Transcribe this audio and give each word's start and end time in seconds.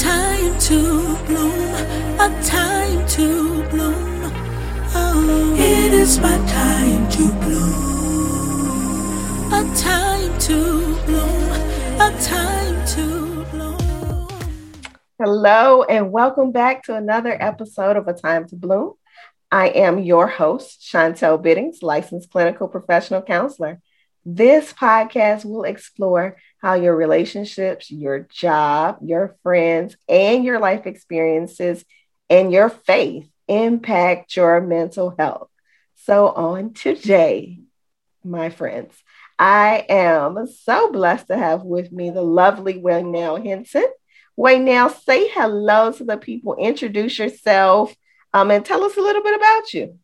time 0.00 0.58
to 0.58 1.16
bloom. 1.26 1.74
A 2.18 2.42
time 2.42 2.69
Hello, 15.22 15.82
and 15.82 16.12
welcome 16.12 16.50
back 16.50 16.84
to 16.84 16.94
another 16.94 17.36
episode 17.38 17.98
of 17.98 18.08
A 18.08 18.14
Time 18.14 18.48
to 18.48 18.56
Bloom. 18.56 18.94
I 19.52 19.68
am 19.68 19.98
your 19.98 20.26
host, 20.26 20.80
Chantel 20.80 21.42
Biddings, 21.42 21.82
licensed 21.82 22.30
clinical 22.30 22.68
professional 22.68 23.20
counselor. 23.20 23.82
This 24.24 24.72
podcast 24.72 25.44
will 25.44 25.64
explore 25.64 26.38
how 26.62 26.72
your 26.72 26.96
relationships, 26.96 27.90
your 27.90 28.20
job, 28.30 29.00
your 29.02 29.36
friends, 29.42 29.94
and 30.08 30.42
your 30.42 30.58
life 30.58 30.86
experiences 30.86 31.84
and 32.30 32.50
your 32.50 32.70
faith 32.70 33.30
impact 33.46 34.34
your 34.36 34.62
mental 34.62 35.14
health. 35.18 35.50
So, 35.96 36.28
on 36.28 36.72
today, 36.72 37.60
my 38.24 38.48
friends, 38.48 38.94
I 39.38 39.84
am 39.86 40.46
so 40.46 40.90
blessed 40.90 41.26
to 41.26 41.36
have 41.36 41.62
with 41.62 41.92
me 41.92 42.08
the 42.08 42.22
lovely 42.22 42.80
Waynell 42.80 43.44
Henson. 43.44 43.84
Waynell, 44.40 44.98
say 45.04 45.28
hello 45.28 45.92
to 45.92 46.04
the 46.04 46.16
people, 46.16 46.56
introduce 46.58 47.18
yourself, 47.18 47.94
um, 48.32 48.50
and 48.50 48.64
tell 48.64 48.82
us 48.84 48.96
a 48.96 49.00
little 49.00 49.22
bit 49.22 49.34
about 49.34 49.74
you. 49.74 49.98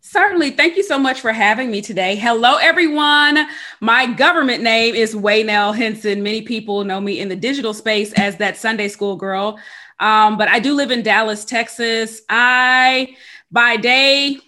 Certainly. 0.00 0.50
Thank 0.50 0.76
you 0.76 0.82
so 0.82 0.98
much 0.98 1.20
for 1.20 1.32
having 1.32 1.70
me 1.70 1.80
today. 1.80 2.14
Hello, 2.14 2.56
everyone. 2.56 3.48
My 3.80 4.06
government 4.06 4.62
name 4.62 4.94
is 4.94 5.14
Waynell 5.14 5.74
Henson. 5.74 6.22
Many 6.22 6.42
people 6.42 6.84
know 6.84 7.00
me 7.00 7.18
in 7.18 7.28
the 7.28 7.36
digital 7.36 7.74
space 7.74 8.12
as 8.12 8.36
that 8.36 8.56
Sunday 8.56 8.86
school 8.86 9.16
girl. 9.16 9.58
Um, 9.98 10.36
but 10.36 10.46
I 10.48 10.60
do 10.60 10.74
live 10.74 10.90
in 10.90 11.02
Dallas, 11.02 11.44
Texas. 11.44 12.20
I, 12.28 13.16
by 13.50 13.76
day, 13.76 14.38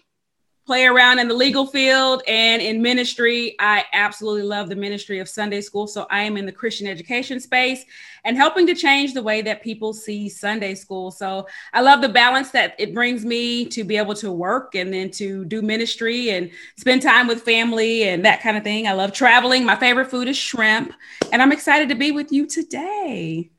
play 0.67 0.85
around 0.85 1.21
in 1.21 1.29
the 1.29 1.35
legal 1.35 1.65
field 1.65 2.23
and 2.27 2.61
in 2.61 2.83
ministry. 2.83 3.55
I 3.61 3.85
absolutely 3.93 4.43
love 4.43 4.69
the 4.69 4.75
ministry 4.75 5.21
of 5.21 5.29
Sunday 5.29 5.61
school. 5.61 5.87
So 5.87 6.09
I 6.11 6.23
am 6.23 6.37
in 6.37 6.45
the 6.45 6.53
Christian 6.53 6.89
education 6.89 7.39
space 7.39 7.85
and 8.25 8.37
helping 8.37 8.67
to 8.67 8.75
change 8.75 9.15
the 9.15 9.23
way 9.23 9.43
that 9.43 9.63
people 9.63 9.93
see 9.93 10.29
Sunday 10.29 10.75
school. 10.75 11.13
So 11.13 11.47
I 11.73 11.83
love 11.83 12.03
the 12.03 12.09
balance 12.09 12.51
that 12.51 12.75
it 12.79 12.93
brings 12.93 13.25
me 13.25 13.65
to 13.67 13.85
be 13.85 13.97
able 13.97 14.15
to 14.17 14.33
work 14.33 14.75
and 14.75 14.93
then 14.93 15.13
to 15.13 15.45
do 15.45 15.63
ministry 15.63 16.31
and 16.31 16.51
spend 16.77 17.01
time 17.01 17.29
with 17.29 17.43
family 17.43 18.09
and 18.09 18.25
that 18.25 18.43
kind 18.43 18.57
of 18.57 18.65
thing. 18.65 18.89
I 18.89 18.93
love 18.93 19.13
traveling. 19.13 19.65
My 19.65 19.77
favorite 19.77 20.11
food 20.11 20.27
is 20.27 20.37
shrimp, 20.37 20.93
and 21.31 21.41
I'm 21.41 21.53
excited 21.53 21.89
to 21.91 21.95
be 21.95 22.11
with 22.11 22.33
you 22.33 22.45
today. 22.45 23.51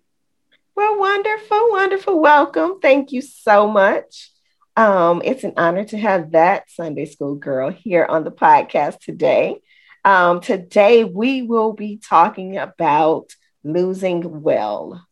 Well, 0.76 1.00
wonderful, 1.00 1.72
wonderful. 1.72 2.20
Welcome. 2.20 2.80
Thank 2.82 3.14
you 3.14 3.22
so 3.22 3.68
much. 3.68 4.32
Um, 4.78 5.24
it's 5.26 5.44
an 5.44 5.54
honor 5.58 5.86
to 5.86 5.98
have 5.98 6.34
that 6.34 6.70
Sunday 6.70 7.06
school 7.06 7.34
girl 7.34 7.72
here 7.72 8.06
on 8.06 8.24
the 8.24 8.30
podcast 8.32 9.00
today. 9.00 9.60
Um, 10.06 10.40
today, 10.40 11.04
we 11.04 11.42
will 11.42 11.74
be 11.74 11.98
talking 11.98 12.58
about 12.58 13.32
losing 13.64 14.44
well. 14.44 15.04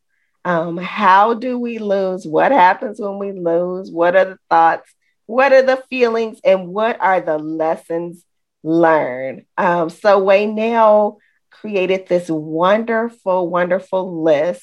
Um, 0.45 0.77
how 0.77 1.33
do 1.33 1.57
we 1.57 1.79
lose? 1.79 2.27
What 2.27 2.51
happens 2.51 2.99
when 2.99 3.17
we 3.17 3.31
lose? 3.31 3.89
What 3.89 4.15
are 4.15 4.25
the 4.25 4.37
thoughts? 4.51 4.93
What 5.25 5.51
are 5.51 5.63
the 5.63 5.83
feelings? 5.89 6.39
And 6.45 6.67
what 6.67 7.01
are 7.01 7.19
the 7.19 7.39
lessons 7.39 8.23
learned? 8.61 9.45
Um, 9.57 9.89
so, 9.89 10.21
Waynell 10.21 11.17
created 11.49 12.07
this 12.07 12.29
wonderful, 12.29 13.49
wonderful 13.49 14.21
list 14.21 14.61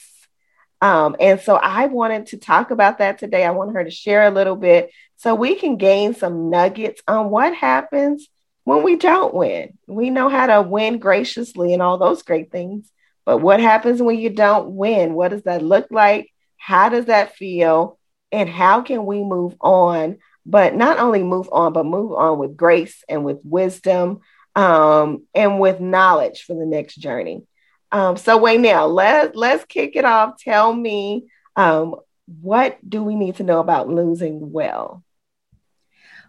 um, 0.82 1.14
and 1.20 1.40
so 1.40 1.54
I 1.54 1.86
wanted 1.86 2.26
to 2.26 2.38
talk 2.38 2.72
about 2.72 2.98
that 2.98 3.18
today. 3.18 3.44
I 3.44 3.52
want 3.52 3.74
her 3.74 3.84
to 3.84 3.90
share 3.90 4.24
a 4.24 4.32
little 4.32 4.56
bit 4.56 4.90
so 5.16 5.32
we 5.32 5.54
can 5.54 5.76
gain 5.76 6.12
some 6.12 6.50
nuggets 6.50 7.00
on 7.06 7.30
what 7.30 7.54
happens 7.54 8.28
when 8.64 8.82
we 8.82 8.96
don't 8.96 9.32
win. 9.32 9.78
We 9.86 10.10
know 10.10 10.28
how 10.28 10.48
to 10.48 10.60
win 10.60 10.98
graciously 10.98 11.72
and 11.72 11.80
all 11.80 11.98
those 11.98 12.24
great 12.24 12.50
things. 12.50 12.90
But 13.24 13.38
what 13.38 13.60
happens 13.60 14.02
when 14.02 14.18
you 14.18 14.30
don't 14.30 14.74
win? 14.74 15.14
What 15.14 15.28
does 15.30 15.44
that 15.44 15.62
look 15.62 15.86
like? 15.92 16.28
How 16.56 16.88
does 16.88 17.04
that 17.04 17.36
feel? 17.36 17.96
And 18.32 18.48
how 18.48 18.82
can 18.82 19.06
we 19.06 19.22
move 19.22 19.54
on? 19.60 20.18
But 20.44 20.74
not 20.74 20.98
only 20.98 21.22
move 21.22 21.48
on, 21.52 21.72
but 21.72 21.86
move 21.86 22.10
on 22.10 22.40
with 22.40 22.56
grace 22.56 23.04
and 23.08 23.24
with 23.24 23.38
wisdom 23.44 24.22
um, 24.56 25.28
and 25.32 25.60
with 25.60 25.78
knowledge 25.78 26.42
for 26.42 26.54
the 26.54 26.66
next 26.66 26.96
journey. 26.96 27.44
Um, 27.92 28.16
so 28.16 28.40
Waynell, 28.40 28.92
let 28.92 29.36
let's 29.36 29.64
kick 29.66 29.96
it 29.96 30.04
off. 30.04 30.38
Tell 30.38 30.72
me, 30.72 31.26
um, 31.56 31.96
what 32.40 32.78
do 32.88 33.02
we 33.02 33.14
need 33.14 33.36
to 33.36 33.42
know 33.42 33.60
about 33.60 33.88
losing 33.88 34.50
well? 34.50 35.04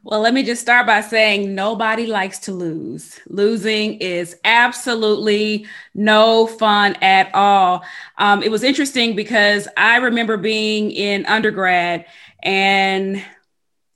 Well, 0.06 0.19
let 0.19 0.34
me 0.34 0.44
just 0.44 0.62
start 0.62 0.85
by 0.85 1.00
saying 1.00 1.56
nobody 1.56 2.06
likes 2.06 2.40
to 2.40 2.52
lose. 2.52 3.22
Losing 3.29 4.00
is 4.00 4.35
absolutely 4.44 5.66
no 5.94 6.46
fun 6.46 6.97
at 7.02 7.34
all. 7.34 7.85
Um, 8.18 8.44
it 8.44 8.52
was 8.52 8.63
interesting 8.63 9.16
because 9.16 9.66
I 9.78 9.97
remember 9.97 10.35
being 10.35 10.91
in 10.91 11.25
undergrad 11.25 12.06
and 12.44 13.23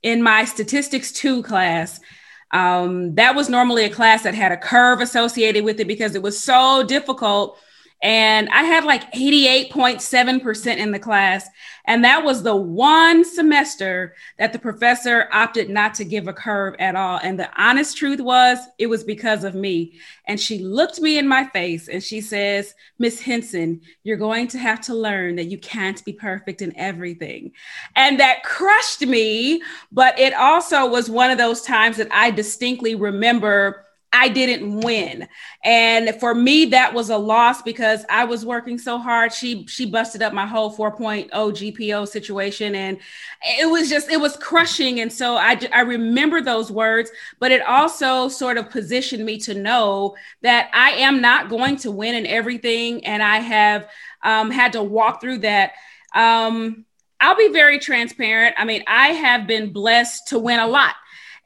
in 0.02 0.22
my 0.22 0.46
statistics 0.46 1.12
two 1.12 1.42
class, 1.42 2.00
um, 2.50 3.14
that 3.16 3.34
was 3.34 3.48
normally 3.48 3.84
a 3.84 3.90
class 3.90 4.22
that 4.22 4.34
had 4.34 4.52
a 4.52 4.56
curve 4.56 5.00
associated 5.00 5.64
with 5.64 5.80
it 5.80 5.86
because 5.86 6.14
it 6.14 6.22
was 6.22 6.42
so 6.42 6.82
difficult 6.82 7.58
and 8.00 8.48
I 8.50 8.62
had 8.62 8.84
like 8.84 9.12
88.7% 9.12 10.76
in 10.76 10.92
the 10.92 10.98
class. 10.98 11.48
And 11.84 12.04
that 12.04 12.22
was 12.22 12.42
the 12.42 12.54
one 12.54 13.24
semester 13.24 14.14
that 14.38 14.52
the 14.52 14.58
professor 14.58 15.28
opted 15.32 15.68
not 15.68 15.94
to 15.94 16.04
give 16.04 16.28
a 16.28 16.32
curve 16.32 16.76
at 16.78 16.94
all. 16.94 17.18
And 17.22 17.38
the 17.38 17.50
honest 17.60 17.96
truth 17.96 18.20
was, 18.20 18.58
it 18.78 18.86
was 18.86 19.02
because 19.02 19.42
of 19.42 19.54
me. 19.54 19.98
And 20.26 20.38
she 20.38 20.58
looked 20.58 21.00
me 21.00 21.18
in 21.18 21.26
my 21.26 21.44
face 21.46 21.88
and 21.88 22.02
she 22.02 22.20
says, 22.20 22.74
Miss 22.98 23.20
Henson, 23.20 23.80
you're 24.04 24.16
going 24.16 24.46
to 24.48 24.58
have 24.58 24.80
to 24.82 24.94
learn 24.94 25.36
that 25.36 25.46
you 25.46 25.58
can't 25.58 26.04
be 26.04 26.12
perfect 26.12 26.62
in 26.62 26.76
everything. 26.76 27.52
And 27.96 28.20
that 28.20 28.44
crushed 28.44 29.04
me. 29.04 29.60
But 29.90 30.16
it 30.18 30.34
also 30.34 30.86
was 30.86 31.10
one 31.10 31.30
of 31.30 31.38
those 31.38 31.62
times 31.62 31.96
that 31.96 32.08
I 32.12 32.30
distinctly 32.30 32.94
remember 32.94 33.86
I 34.12 34.28
didn't 34.28 34.80
win. 34.80 35.28
And 35.62 36.18
for 36.18 36.34
me, 36.34 36.66
that 36.66 36.94
was 36.94 37.10
a 37.10 37.18
loss 37.18 37.60
because 37.60 38.06
I 38.08 38.24
was 38.24 38.44
working 38.44 38.78
so 38.78 38.96
hard. 38.96 39.32
She 39.32 39.66
she 39.66 39.84
busted 39.84 40.22
up 40.22 40.32
my 40.32 40.46
whole 40.46 40.74
4.0 40.74 41.30
GPA 41.30 42.08
situation. 42.08 42.74
And 42.74 42.98
it 43.42 43.70
was 43.70 43.90
just, 43.90 44.10
it 44.10 44.18
was 44.18 44.36
crushing. 44.36 45.00
And 45.00 45.12
so 45.12 45.36
I, 45.36 45.60
I 45.74 45.80
remember 45.80 46.40
those 46.40 46.72
words, 46.72 47.10
but 47.38 47.52
it 47.52 47.60
also 47.62 48.28
sort 48.28 48.56
of 48.56 48.70
positioned 48.70 49.26
me 49.26 49.38
to 49.40 49.54
know 49.54 50.16
that 50.42 50.70
I 50.72 50.92
am 50.92 51.20
not 51.20 51.50
going 51.50 51.76
to 51.78 51.90
win 51.90 52.14
in 52.14 52.26
everything. 52.26 53.04
And 53.04 53.22
I 53.22 53.36
have 53.36 53.88
um, 54.22 54.50
had 54.50 54.72
to 54.72 54.82
walk 54.82 55.20
through 55.20 55.38
that. 55.38 55.72
Um, 56.14 56.86
I'll 57.20 57.36
be 57.36 57.48
very 57.48 57.78
transparent. 57.78 58.54
I 58.58 58.64
mean, 58.64 58.84
I 58.86 59.08
have 59.08 59.46
been 59.46 59.72
blessed 59.72 60.28
to 60.28 60.38
win 60.38 60.60
a 60.60 60.66
lot. 60.66 60.94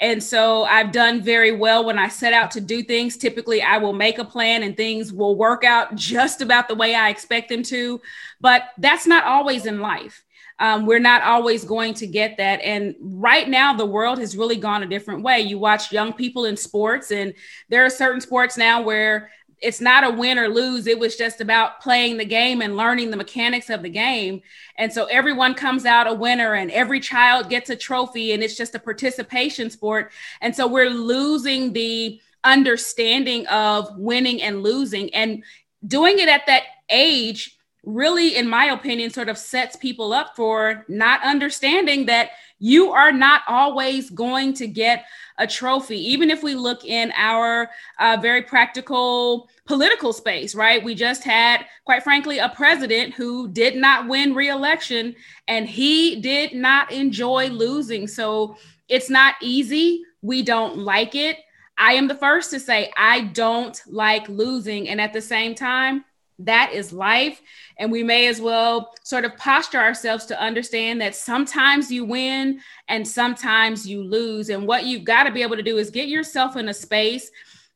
And 0.02 0.20
so 0.20 0.64
I've 0.64 0.90
done 0.90 1.22
very 1.22 1.52
well 1.52 1.84
when 1.84 1.96
I 1.96 2.08
set 2.08 2.32
out 2.32 2.50
to 2.50 2.60
do 2.60 2.82
things. 2.82 3.16
Typically, 3.16 3.62
I 3.62 3.78
will 3.78 3.92
make 3.92 4.18
a 4.18 4.24
plan 4.24 4.64
and 4.64 4.76
things 4.76 5.12
will 5.12 5.36
work 5.36 5.62
out 5.62 5.94
just 5.94 6.42
about 6.42 6.66
the 6.66 6.74
way 6.74 6.96
I 6.96 7.08
expect 7.08 7.48
them 7.48 7.62
to. 7.62 8.00
But 8.40 8.64
that's 8.78 9.06
not 9.06 9.24
always 9.24 9.64
in 9.64 9.80
life. 9.80 10.24
Um, 10.58 10.86
we're 10.86 10.98
not 10.98 11.22
always 11.22 11.64
going 11.64 11.94
to 11.94 12.08
get 12.08 12.36
that. 12.38 12.60
And 12.62 12.96
right 13.00 13.48
now, 13.48 13.74
the 13.74 13.86
world 13.86 14.18
has 14.18 14.36
really 14.36 14.56
gone 14.56 14.82
a 14.82 14.88
different 14.88 15.22
way. 15.22 15.40
You 15.40 15.58
watch 15.58 15.92
young 15.92 16.12
people 16.12 16.44
in 16.44 16.56
sports, 16.56 17.10
and 17.10 17.34
there 17.68 17.84
are 17.84 17.90
certain 17.90 18.20
sports 18.20 18.56
now 18.56 18.82
where 18.82 19.30
it's 19.62 19.80
not 19.80 20.04
a 20.04 20.10
win 20.10 20.38
or 20.38 20.48
lose. 20.48 20.86
It 20.86 20.98
was 20.98 21.16
just 21.16 21.40
about 21.40 21.80
playing 21.80 22.16
the 22.16 22.24
game 22.24 22.60
and 22.60 22.76
learning 22.76 23.10
the 23.10 23.16
mechanics 23.16 23.70
of 23.70 23.82
the 23.82 23.88
game. 23.88 24.42
And 24.76 24.92
so 24.92 25.04
everyone 25.06 25.54
comes 25.54 25.86
out 25.86 26.08
a 26.08 26.14
winner 26.14 26.54
and 26.54 26.70
every 26.70 26.98
child 26.98 27.48
gets 27.48 27.70
a 27.70 27.76
trophy 27.76 28.32
and 28.32 28.42
it's 28.42 28.56
just 28.56 28.74
a 28.74 28.80
participation 28.80 29.70
sport. 29.70 30.10
And 30.40 30.54
so 30.54 30.66
we're 30.66 30.90
losing 30.90 31.72
the 31.72 32.20
understanding 32.44 33.46
of 33.46 33.96
winning 33.96 34.42
and 34.42 34.62
losing 34.62 35.14
and 35.14 35.44
doing 35.86 36.18
it 36.18 36.28
at 36.28 36.46
that 36.46 36.64
age 36.90 37.56
really, 37.84 38.36
in 38.36 38.48
my 38.48 38.66
opinion, 38.66 39.10
sort 39.10 39.28
of 39.28 39.36
sets 39.36 39.76
people 39.76 40.12
up 40.12 40.36
for 40.36 40.84
not 40.88 41.22
understanding 41.24 42.06
that 42.06 42.30
you 42.58 42.92
are 42.92 43.10
not 43.10 43.42
always 43.48 44.08
going 44.10 44.54
to 44.54 44.68
get 44.68 45.04
a 45.38 45.46
trophy. 45.46 45.98
Even 46.12 46.30
if 46.30 46.42
we 46.44 46.54
look 46.54 46.84
in 46.84 47.12
our 47.16 47.68
uh, 47.98 48.16
very 48.22 48.42
practical 48.42 49.50
political 49.64 50.12
space, 50.12 50.54
right? 50.54 50.84
We 50.84 50.94
just 50.94 51.24
had, 51.24 51.66
quite 51.84 52.04
frankly, 52.04 52.38
a 52.38 52.50
president 52.50 53.14
who 53.14 53.48
did 53.48 53.74
not 53.74 54.06
win 54.06 54.34
reelection 54.34 55.16
and 55.48 55.68
he 55.68 56.20
did 56.20 56.54
not 56.54 56.92
enjoy 56.92 57.48
losing. 57.48 58.06
So 58.06 58.56
it's 58.88 59.10
not 59.10 59.34
easy. 59.40 60.04
We 60.20 60.42
don't 60.42 60.78
like 60.78 61.16
it. 61.16 61.38
I 61.78 61.94
am 61.94 62.06
the 62.06 62.14
first 62.14 62.50
to 62.50 62.60
say 62.60 62.92
I 62.96 63.22
don't 63.22 63.80
like 63.88 64.28
losing. 64.28 64.88
And 64.88 65.00
at 65.00 65.12
the 65.12 65.20
same 65.20 65.56
time, 65.56 66.04
that 66.46 66.72
is 66.72 66.92
life. 66.92 67.40
And 67.78 67.90
we 67.90 68.02
may 68.02 68.26
as 68.26 68.40
well 68.40 68.92
sort 69.02 69.24
of 69.24 69.36
posture 69.36 69.78
ourselves 69.78 70.26
to 70.26 70.40
understand 70.40 71.00
that 71.00 71.14
sometimes 71.14 71.90
you 71.90 72.04
win 72.04 72.60
and 72.88 73.06
sometimes 73.06 73.86
you 73.86 74.02
lose. 74.02 74.50
And 74.50 74.66
what 74.66 74.84
you've 74.84 75.04
got 75.04 75.24
to 75.24 75.32
be 75.32 75.42
able 75.42 75.56
to 75.56 75.62
do 75.62 75.78
is 75.78 75.90
get 75.90 76.08
yourself 76.08 76.56
in 76.56 76.68
a 76.68 76.74
space 76.74 77.30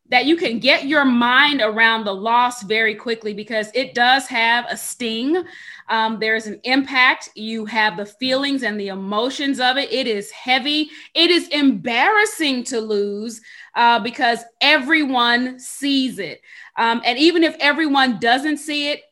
that 0.09 0.27
you 0.27 0.37
can 0.37 0.59
get 0.59 0.87
your 0.87 1.05
mind 1.05 1.61
around 1.61 2.05
the 2.05 2.15
loss 2.15 2.63
very 2.63 2.95
quickly 2.95 3.35
because 3.35 3.71
it 3.75 3.95
does 3.95 4.27
have 4.29 4.65
a 4.69 4.77
sting. 4.77 5.43
Um, 5.89 6.19
there's 6.21 6.47
an 6.47 6.61
impact. 6.65 7.31
You 7.35 7.65
have 7.67 7.97
the 7.97 8.07
feelings 8.07 8.63
and 8.63 8.79
the 8.79 8.89
emotions 8.89 9.59
of 9.59 9.77
it. 9.77 9.93
It 9.93 10.07
is 10.07 10.31
heavy. 10.31 10.91
It 11.15 11.31
is 11.31 11.49
embarrassing 11.49 12.65
to 12.65 12.81
lose 12.81 13.41
uh, 13.77 14.01
because 14.01 14.43
everyone 14.61 15.61
sees 15.61 16.19
it. 16.19 16.41
Um, 16.77 17.03
and 17.05 17.19
even 17.19 17.45
if 17.45 17.55
everyone 17.61 18.19
doesn't 18.19 18.57
see 18.57 18.89
it, 18.91 19.03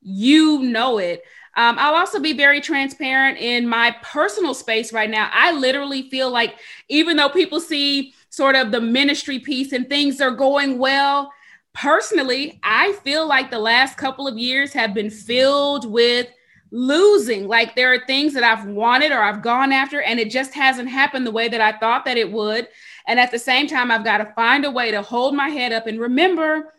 you 0.00 0.62
know 0.62 0.98
it. 0.98 1.22
Um, 1.56 1.76
I'll 1.78 1.94
also 1.94 2.20
be 2.20 2.32
very 2.32 2.60
transparent 2.60 3.38
in 3.38 3.66
my 3.66 3.96
personal 4.02 4.54
space 4.54 4.92
right 4.92 5.10
now. 5.10 5.28
I 5.32 5.52
literally 5.52 6.08
feel 6.08 6.30
like, 6.30 6.54
even 6.88 7.16
though 7.16 7.30
people 7.30 7.60
see 7.60 8.14
sort 8.28 8.54
of 8.54 8.70
the 8.70 8.80
ministry 8.80 9.38
piece 9.40 9.72
and 9.72 9.88
things 9.88 10.20
are 10.20 10.30
going 10.30 10.78
well, 10.78 11.32
personally, 11.72 12.60
I 12.62 12.92
feel 13.04 13.26
like 13.26 13.50
the 13.50 13.58
last 13.58 13.96
couple 13.96 14.28
of 14.28 14.38
years 14.38 14.72
have 14.74 14.94
been 14.94 15.10
filled 15.10 15.90
with 15.90 16.28
losing. 16.70 17.48
Like 17.48 17.74
there 17.74 17.92
are 17.92 18.06
things 18.06 18.34
that 18.34 18.44
I've 18.44 18.66
wanted 18.66 19.10
or 19.10 19.22
I've 19.22 19.42
gone 19.42 19.72
after, 19.72 20.02
and 20.02 20.20
it 20.20 20.30
just 20.30 20.52
hasn't 20.52 20.90
happened 20.90 21.26
the 21.26 21.32
way 21.32 21.48
that 21.48 21.60
I 21.60 21.78
thought 21.78 22.04
that 22.04 22.18
it 22.18 22.30
would. 22.30 22.68
And 23.06 23.20
at 23.20 23.30
the 23.30 23.38
same 23.38 23.66
time, 23.66 23.90
I've 23.90 24.04
got 24.04 24.18
to 24.18 24.32
find 24.34 24.64
a 24.64 24.70
way 24.70 24.90
to 24.90 25.02
hold 25.02 25.34
my 25.34 25.48
head 25.48 25.72
up 25.72 25.86
and 25.86 26.00
remember 26.00 26.72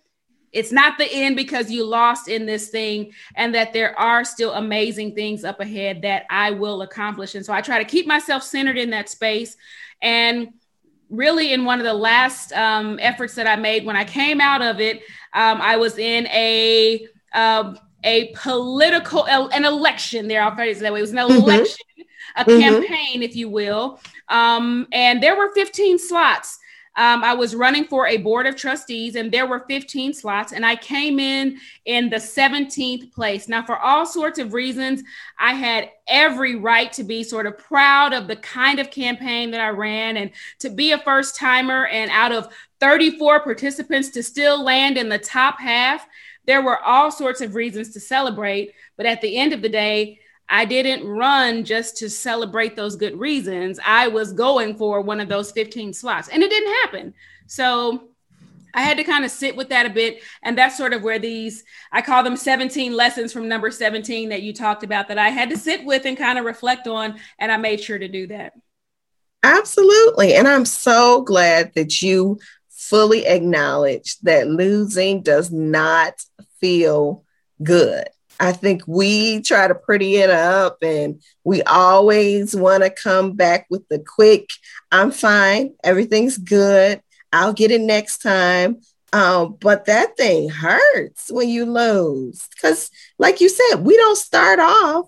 it's 0.53 0.71
not 0.71 0.97
the 0.97 1.07
end 1.11 1.35
because 1.35 1.69
you 1.69 1.85
lost 1.85 2.27
in 2.27 2.45
this 2.45 2.69
thing 2.69 3.11
and 3.35 3.53
that 3.53 3.73
there 3.73 3.97
are 3.99 4.23
still 4.23 4.53
amazing 4.53 5.13
things 5.13 5.43
up 5.43 5.59
ahead 5.59 6.01
that 6.03 6.25
I 6.29 6.51
will 6.51 6.81
accomplish. 6.81 7.35
And 7.35 7.45
so 7.45 7.53
I 7.53 7.61
try 7.61 7.77
to 7.79 7.85
keep 7.85 8.07
myself 8.07 8.43
centered 8.43 8.77
in 8.77 8.89
that 8.91 9.09
space. 9.09 9.57
And 10.01 10.53
really, 11.09 11.53
in 11.53 11.65
one 11.65 11.79
of 11.79 11.85
the 11.85 11.93
last 11.93 12.53
um, 12.53 12.97
efforts 13.01 13.35
that 13.35 13.45
I 13.45 13.55
made 13.55 13.85
when 13.85 13.95
I 13.95 14.05
came 14.05 14.39
out 14.39 14.61
of 14.61 14.79
it, 14.79 15.01
um, 15.33 15.61
I 15.61 15.77
was 15.77 15.97
in 15.97 16.27
a 16.27 17.07
uh, 17.33 17.75
a 18.03 18.33
political 18.35 19.27
an 19.27 19.65
election 19.65 20.27
there. 20.27 20.41
I'll 20.41 20.55
phrase 20.55 20.77
it 20.77 20.81
that 20.81 20.93
way. 20.93 20.99
It 20.99 21.01
was 21.01 21.11
an 21.11 21.17
mm-hmm. 21.17 21.43
election, 21.43 21.85
mm-hmm. 21.99 22.41
a 22.41 22.45
mm-hmm. 22.45 22.59
campaign, 22.61 23.23
if 23.23 23.35
you 23.35 23.49
will. 23.49 23.99
Um, 24.29 24.87
and 24.91 25.21
there 25.21 25.37
were 25.37 25.51
15 25.53 25.99
slots. 25.99 26.59
Um, 26.97 27.23
I 27.23 27.35
was 27.35 27.53
running 27.53 27.85
for 27.85 28.07
a 28.07 28.17
board 28.17 28.47
of 28.47 28.55
trustees, 28.55 29.15
and 29.15 29.31
there 29.31 29.45
were 29.45 29.65
15 29.69 30.15
slots, 30.15 30.51
and 30.51 30.65
I 30.65 30.75
came 30.75 31.19
in 31.19 31.59
in 31.85 32.09
the 32.09 32.15
17th 32.15 33.13
place. 33.13 33.47
Now, 33.47 33.63
for 33.63 33.77
all 33.77 34.03
sorts 34.03 34.39
of 34.39 34.53
reasons, 34.53 35.03
I 35.37 35.53
had 35.53 35.91
every 36.07 36.55
right 36.55 36.91
to 36.93 37.03
be 37.03 37.21
sort 37.23 37.45
of 37.45 37.59
proud 37.59 38.13
of 38.13 38.27
the 38.27 38.35
kind 38.37 38.79
of 38.79 38.89
campaign 38.89 39.51
that 39.51 39.61
I 39.61 39.69
ran 39.69 40.17
and 40.17 40.31
to 40.57 40.71
be 40.71 40.91
a 40.91 40.97
first 40.97 41.35
timer. 41.35 41.85
And 41.85 42.09
out 42.09 42.31
of 42.31 42.51
34 42.79 43.41
participants, 43.41 44.09
to 44.09 44.23
still 44.23 44.63
land 44.63 44.97
in 44.97 45.07
the 45.07 45.19
top 45.19 45.59
half, 45.59 46.07
there 46.45 46.63
were 46.63 46.81
all 46.81 47.11
sorts 47.11 47.41
of 47.41 47.53
reasons 47.53 47.93
to 47.93 47.99
celebrate. 47.99 48.73
But 48.95 49.05
at 49.05 49.21
the 49.21 49.37
end 49.37 49.53
of 49.53 49.61
the 49.61 49.69
day, 49.69 50.19
I 50.49 50.65
didn't 50.65 51.05
run 51.05 51.63
just 51.63 51.97
to 51.97 52.09
celebrate 52.09 52.75
those 52.75 52.95
good 52.95 53.19
reasons. 53.19 53.79
I 53.85 54.07
was 54.07 54.33
going 54.33 54.77
for 54.77 55.01
one 55.01 55.19
of 55.19 55.27
those 55.27 55.51
15 55.51 55.93
slots 55.93 56.29
and 56.29 56.41
it 56.41 56.49
didn't 56.49 56.73
happen. 56.83 57.13
So 57.47 58.09
I 58.73 58.81
had 58.81 58.97
to 58.97 59.03
kind 59.03 59.25
of 59.25 59.31
sit 59.31 59.55
with 59.55 59.69
that 59.69 59.85
a 59.85 59.89
bit. 59.89 60.21
And 60.43 60.57
that's 60.57 60.77
sort 60.77 60.93
of 60.93 61.01
where 61.01 61.19
these, 61.19 61.63
I 61.91 62.01
call 62.01 62.23
them 62.23 62.37
17 62.37 62.93
lessons 62.95 63.33
from 63.33 63.47
number 63.47 63.71
17 63.71 64.29
that 64.29 64.43
you 64.43 64.53
talked 64.53 64.83
about 64.83 65.07
that 65.07 65.17
I 65.17 65.29
had 65.29 65.49
to 65.49 65.57
sit 65.57 65.83
with 65.83 66.05
and 66.05 66.17
kind 66.17 66.37
of 66.37 66.45
reflect 66.45 66.87
on. 66.87 67.19
And 67.39 67.51
I 67.51 67.57
made 67.57 67.81
sure 67.81 67.97
to 67.97 68.07
do 68.07 68.27
that. 68.27 68.53
Absolutely. 69.43 70.35
And 70.35 70.47
I'm 70.47 70.65
so 70.65 71.21
glad 71.21 71.73
that 71.75 72.01
you 72.01 72.39
fully 72.69 73.25
acknowledge 73.25 74.17
that 74.19 74.47
losing 74.47 75.21
does 75.21 75.51
not 75.51 76.13
feel 76.59 77.23
good. 77.61 78.07
I 78.39 78.51
think 78.51 78.83
we 78.87 79.41
try 79.41 79.67
to 79.67 79.75
pretty 79.75 80.17
it 80.17 80.29
up 80.29 80.77
and 80.83 81.21
we 81.43 81.63
always 81.63 82.55
want 82.55 82.83
to 82.83 82.89
come 82.89 83.33
back 83.33 83.65
with 83.69 83.87
the 83.89 83.99
quick, 83.99 84.49
I'm 84.91 85.11
fine, 85.11 85.73
everything's 85.83 86.37
good, 86.37 87.01
I'll 87.33 87.53
get 87.53 87.71
it 87.71 87.81
next 87.81 88.19
time. 88.19 88.81
Um, 89.13 89.57
but 89.59 89.85
that 89.85 90.17
thing 90.17 90.49
hurts 90.49 91.31
when 91.31 91.49
you 91.49 91.65
lose. 91.65 92.47
Because, 92.49 92.91
like 93.17 93.41
you 93.41 93.49
said, 93.49 93.77
we 93.77 93.95
don't 93.95 94.17
start 94.17 94.59
off 94.59 95.07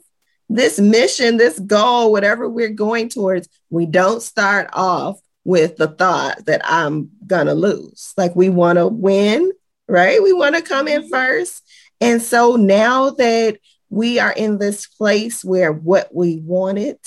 this 0.50 0.80
mission, 0.80 1.38
this 1.38 1.60
goal, 1.60 2.12
whatever 2.12 2.50
we're 2.50 2.70
going 2.70 3.10
towards, 3.10 3.48
we 3.70 3.86
don't 3.86 4.22
start 4.22 4.70
off 4.74 5.20
with 5.44 5.78
the 5.78 5.88
thought 5.88 6.46
that 6.46 6.62
I'm 6.64 7.10
gonna 7.25 7.54
lose. 7.54 8.14
Like 8.18 8.36
we 8.36 8.50
want 8.50 8.78
to 8.78 8.88
win, 8.88 9.52
right? 9.88 10.22
We 10.22 10.34
want 10.34 10.56
to 10.56 10.62
come 10.62 10.88
in 10.88 11.02
mm-hmm. 11.02 11.10
first 11.10 11.64
and 12.01 12.22
so 12.22 12.56
now 12.56 13.12
that 13.12 13.60
we 13.90 14.19
are 14.19 14.31
in 14.31 14.57
this 14.57 14.88
place 14.88 15.44
where 15.44 15.72
what 15.72 16.13
we 16.13 16.38
wanted 16.38 17.00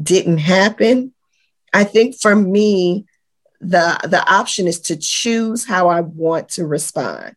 didn't 0.00 0.38
happen, 0.38 1.12
I 1.72 1.84
think 1.84 2.20
for 2.20 2.34
me, 2.34 3.06
the, 3.60 3.98
the 4.04 4.28
option 4.28 4.66
is 4.66 4.80
to 4.80 4.96
choose 4.96 5.64
how 5.64 5.88
I 5.88 6.00
want 6.00 6.48
to 6.50 6.66
respond 6.66 7.36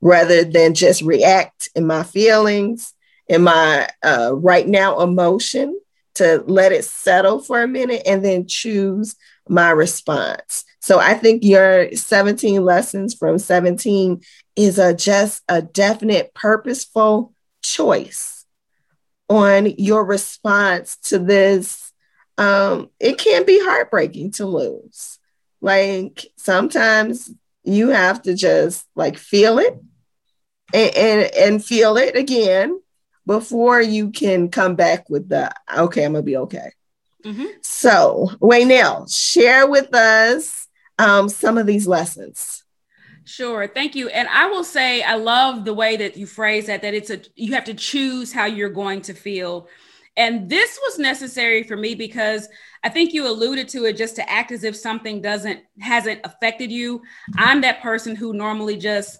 rather 0.00 0.44
than 0.44 0.74
just 0.74 1.02
react 1.02 1.68
in 1.74 1.86
my 1.86 2.04
feelings, 2.04 2.94
in 3.28 3.42
my 3.42 3.88
uh, 4.02 4.30
right 4.34 4.66
now 4.66 5.00
emotion, 5.00 5.78
to 6.14 6.42
let 6.46 6.72
it 6.72 6.84
settle 6.84 7.40
for 7.40 7.62
a 7.62 7.68
minute 7.68 8.02
and 8.06 8.24
then 8.24 8.46
choose 8.46 9.16
my 9.48 9.70
response. 9.70 10.64
So 10.80 10.98
I 10.98 11.14
think 11.14 11.44
your 11.44 11.94
17 11.94 12.64
lessons 12.64 13.14
from 13.14 13.38
17 13.38 14.22
is 14.56 14.78
a 14.78 14.94
just 14.94 15.42
a 15.48 15.62
definite 15.62 16.34
purposeful 16.34 17.32
choice 17.62 18.44
on 19.28 19.66
your 19.78 20.04
response 20.04 20.96
to 21.04 21.18
this. 21.18 21.92
Um, 22.36 22.90
it 23.00 23.18
can 23.18 23.44
be 23.44 23.58
heartbreaking 23.60 24.32
to 24.32 24.46
lose. 24.46 25.18
Like 25.60 26.26
sometimes 26.36 27.30
you 27.64 27.88
have 27.88 28.22
to 28.22 28.34
just 28.34 28.86
like 28.94 29.18
feel 29.18 29.58
it 29.58 29.74
and, 30.72 30.96
and, 30.96 31.34
and 31.34 31.64
feel 31.64 31.96
it 31.96 32.16
again 32.16 32.80
before 33.26 33.80
you 33.80 34.10
can 34.10 34.48
come 34.48 34.74
back 34.74 35.10
with 35.10 35.28
the 35.28 35.52
okay 35.76 36.04
i'm 36.04 36.12
gonna 36.12 36.22
be 36.22 36.36
okay. 36.36 36.72
Mm-hmm. 37.24 37.46
so 37.62 38.30
now 38.66 39.04
share 39.08 39.68
with 39.68 39.92
us 39.94 40.67
um, 40.98 41.28
some 41.28 41.58
of 41.58 41.66
these 41.66 41.86
lessons 41.86 42.64
Sure. 43.28 43.68
Thank 43.68 43.94
you. 43.94 44.08
And 44.08 44.26
I 44.28 44.46
will 44.46 44.64
say 44.64 45.02
I 45.02 45.16
love 45.16 45.66
the 45.66 45.74
way 45.74 45.98
that 45.98 46.16
you 46.16 46.24
phrase 46.24 46.64
that 46.66 46.80
that 46.80 46.94
it's 46.94 47.10
a 47.10 47.20
you 47.36 47.52
have 47.52 47.64
to 47.64 47.74
choose 47.74 48.32
how 48.32 48.46
you're 48.46 48.70
going 48.70 49.02
to 49.02 49.12
feel. 49.12 49.68
And 50.16 50.48
this 50.48 50.78
was 50.82 50.98
necessary 50.98 51.62
for 51.62 51.76
me 51.76 51.94
because 51.94 52.48
I 52.82 52.88
think 52.88 53.12
you 53.12 53.28
alluded 53.28 53.68
to 53.68 53.84
it 53.84 53.98
just 53.98 54.16
to 54.16 54.30
act 54.30 54.50
as 54.50 54.64
if 54.64 54.74
something 54.74 55.20
doesn't 55.20 55.60
hasn't 55.78 56.22
affected 56.24 56.72
you. 56.72 57.02
I'm 57.36 57.60
that 57.60 57.82
person 57.82 58.16
who 58.16 58.32
normally 58.32 58.78
just 58.78 59.18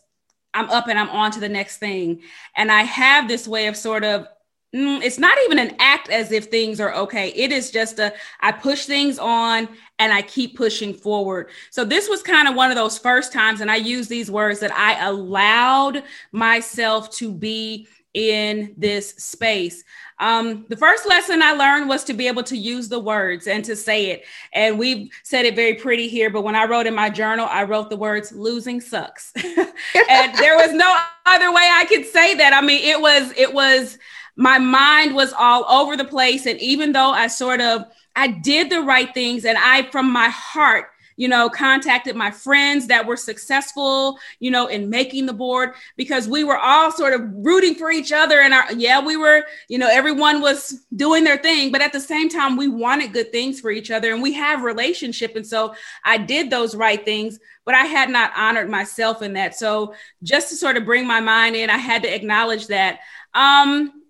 I'm 0.55 0.71
up 0.71 0.89
and 0.89 0.99
I'm 0.99 1.11
on 1.11 1.31
to 1.33 1.41
the 1.41 1.49
next 1.49 1.77
thing. 1.77 2.23
And 2.57 2.73
I 2.73 2.85
have 2.85 3.29
this 3.29 3.47
way 3.47 3.67
of 3.67 3.77
sort 3.77 4.05
of 4.05 4.27
mm, 4.75 5.03
it's 5.03 5.19
not 5.19 5.39
even 5.45 5.59
an 5.59 5.77
act 5.79 6.11
as 6.11 6.33
if 6.33 6.47
things 6.47 6.81
are 6.81 6.95
okay. 6.95 7.29
It 7.31 7.53
is 7.53 7.71
just 7.71 7.99
a 7.99 8.15
I 8.41 8.53
push 8.53 8.87
things 8.87 9.19
on 9.19 9.69
and 9.99 10.13
I 10.13 10.23
keep 10.23 10.57
pushing 10.57 10.95
forward. 10.95 11.51
So 11.71 11.85
this 11.85 12.09
was 12.09 12.23
kind 12.23 12.49
of 12.49 12.55
one 12.55 12.71
of 12.71 12.77
those 12.77 12.99
first 12.99 13.33
times, 13.33 13.61
and 13.61 13.71
I 13.71 13.77
use 13.77 14.09
these 14.09 14.31
words 14.31 14.61
that 14.61 14.73
I 14.73 15.05
allowed 15.07 16.05
myself 16.33 17.11
to 17.17 17.33
be 17.33 17.89
in 18.15 18.75
this 18.77 19.11
space. 19.11 19.85
Um, 20.21 20.67
the 20.69 20.77
first 20.77 21.09
lesson 21.09 21.43
I 21.43 21.53
learned 21.53 21.89
was 21.89 22.03
to 22.05 22.15
be 22.15 22.27
able 22.27 22.43
to 22.45 22.57
use 22.57 22.89
the 22.89 22.99
words 22.99 23.47
and 23.47 23.65
to 23.67 23.77
say 23.77 24.07
it. 24.07 24.25
And 24.53 24.79
we've 24.79 25.11
said 25.23 25.45
it 25.45 25.55
very 25.55 25.75
pretty 25.75 26.09
here, 26.09 26.29
but 26.31 26.43
when 26.43 26.57
I 26.57 26.65
wrote 26.65 26.87
in 26.87 26.95
my 26.95 27.11
journal, 27.11 27.47
I 27.49 27.63
wrote 27.65 27.91
the 27.91 27.97
words 27.97 28.33
losing 28.33 28.81
sucks. 28.81 29.33
and 29.37 30.35
there 30.39 30.57
was 30.57 30.73
no 30.73 30.97
other 31.27 31.53
way 31.53 31.69
I 31.73 31.85
could 31.89 32.05
say 32.07 32.35
that. 32.35 32.53
I 32.53 32.61
mean, 32.61 32.83
it 32.83 33.01
was, 33.01 33.33
it 33.37 33.53
was, 33.53 33.99
my 34.39 34.57
mind 34.57 35.17
was 35.17 35.35
all 35.37 35.65
over 35.69 35.97
the 35.97 36.05
place. 36.05 36.47
And 36.47 36.61
even 36.61 36.93
though 36.93 37.11
I 37.11 37.27
sort 37.27 37.61
of, 37.61 37.85
I 38.15 38.29
did 38.29 38.71
the 38.71 38.83
right 38.83 39.13
things 39.13 39.45
and 39.45 39.59
I, 39.59 39.83
from 39.91 40.13
my 40.13 40.29
heart, 40.29 40.87
you 41.17 41.27
know, 41.27 41.49
contacted 41.49 42.15
my 42.15 42.31
friends 42.31 42.87
that 42.87 43.05
were 43.05 43.17
successful, 43.17 44.17
you 44.39 44.53
know, 44.53 44.69
in 44.69 44.89
making 44.89 45.27
the 45.27 45.33
board 45.33 45.71
because 45.97 46.29
we 46.29 46.45
were 46.45 46.57
all 46.57 46.93
sort 46.93 47.15
of 47.15 47.23
rooting 47.35 47.75
for 47.75 47.91
each 47.91 48.13
other. 48.13 48.41
And 48.41 48.55
our, 48.55 48.73
yeah, 48.75 49.05
we 49.05 49.17
were, 49.17 49.43
you 49.69 49.77
know, 49.77 49.89
everyone 49.91 50.41
was 50.41 50.85
doing 50.95 51.25
their 51.25 51.39
thing, 51.39 51.73
but 51.73 51.83
at 51.83 51.93
the 51.93 51.99
same 51.99 52.29
time, 52.29 52.57
we 52.57 52.69
wanted 52.69 53.13
good 53.13 53.33
things 53.33 53.59
for 53.59 53.73
each 53.73 53.91
other 53.91 54.13
and 54.13 54.23
we 54.23 54.35
have 54.35 54.63
relationship. 54.63 55.35
And 55.35 55.45
so 55.45 55.75
I 56.05 56.17
did 56.17 56.49
those 56.49 56.77
right 56.77 57.05
things, 57.05 57.41
but 57.65 57.75
I 57.75 57.87
had 57.87 58.09
not 58.09 58.31
honored 58.37 58.71
myself 58.71 59.21
in 59.21 59.33
that. 59.33 59.57
So 59.57 59.95
just 60.23 60.51
to 60.51 60.55
sort 60.55 60.77
of 60.77 60.85
bring 60.85 61.09
my 61.09 61.19
mind 61.19 61.57
in, 61.57 61.71
I 61.71 61.79
had 61.79 62.05
to 62.05 62.15
acknowledge 62.15 62.69
that. 62.69 63.01
Um, 63.35 64.05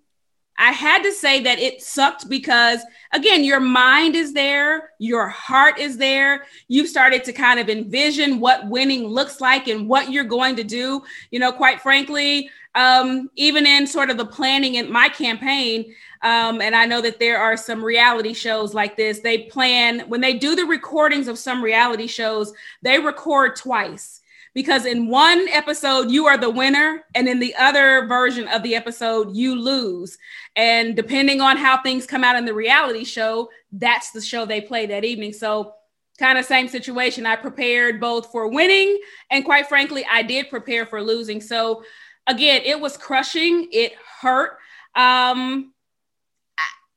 I 0.59 0.73
had 0.73 1.03
to 1.03 1.11
say 1.13 1.41
that 1.43 1.57
it 1.57 1.81
sucked 1.81 2.27
because, 2.27 2.81
again, 3.13 3.45
your 3.45 3.61
mind 3.61 4.15
is 4.15 4.33
there, 4.33 4.91
your 4.99 5.29
heart 5.29 5.79
is 5.79 5.97
there. 5.97 6.45
You've 6.67 6.89
started 6.89 7.23
to 7.23 7.33
kind 7.33 7.61
of 7.61 7.69
envision 7.69 8.41
what 8.41 8.67
winning 8.67 9.07
looks 9.07 9.39
like 9.39 9.69
and 9.69 9.87
what 9.87 10.11
you're 10.11 10.25
going 10.25 10.57
to 10.57 10.65
do. 10.65 11.01
You 11.31 11.39
know, 11.39 11.53
quite 11.53 11.79
frankly, 11.79 12.49
um, 12.75 13.29
even 13.37 13.65
in 13.65 13.87
sort 13.87 14.09
of 14.09 14.17
the 14.17 14.25
planning 14.25 14.75
in 14.75 14.91
my 14.91 15.07
campaign, 15.07 15.95
um, 16.23 16.61
and 16.61 16.75
I 16.75 16.85
know 16.85 17.01
that 17.01 17.19
there 17.19 17.39
are 17.39 17.55
some 17.55 17.83
reality 17.83 18.33
shows 18.33 18.73
like 18.73 18.97
this. 18.97 19.21
They 19.21 19.43
plan 19.43 20.01
when 20.09 20.19
they 20.19 20.37
do 20.37 20.55
the 20.57 20.65
recordings 20.65 21.29
of 21.29 21.39
some 21.39 21.63
reality 21.63 22.07
shows, 22.07 22.51
they 22.81 22.99
record 22.99 23.55
twice 23.55 24.18
because 24.53 24.85
in 24.85 25.07
one 25.07 25.47
episode 25.49 26.09
you 26.09 26.25
are 26.25 26.37
the 26.37 26.49
winner 26.49 27.03
and 27.15 27.27
in 27.27 27.39
the 27.39 27.55
other 27.55 28.05
version 28.07 28.47
of 28.47 28.63
the 28.63 28.75
episode 28.75 29.35
you 29.35 29.55
lose 29.55 30.17
and 30.55 30.95
depending 30.95 31.41
on 31.41 31.57
how 31.57 31.81
things 31.81 32.05
come 32.05 32.23
out 32.23 32.35
in 32.35 32.45
the 32.45 32.53
reality 32.53 33.03
show 33.03 33.49
that's 33.71 34.11
the 34.11 34.21
show 34.21 34.45
they 34.45 34.61
play 34.61 34.85
that 34.85 35.05
evening 35.05 35.33
so 35.33 35.73
kind 36.17 36.37
of 36.37 36.45
same 36.45 36.67
situation 36.67 37.25
i 37.25 37.35
prepared 37.35 37.99
both 37.99 38.31
for 38.31 38.47
winning 38.49 38.99
and 39.31 39.45
quite 39.45 39.67
frankly 39.67 40.05
i 40.11 40.21
did 40.21 40.49
prepare 40.49 40.85
for 40.85 41.01
losing 41.01 41.39
so 41.39 41.83
again 42.27 42.61
it 42.65 42.79
was 42.79 42.97
crushing 42.97 43.67
it 43.71 43.93
hurt 44.21 44.57
um 44.95 45.71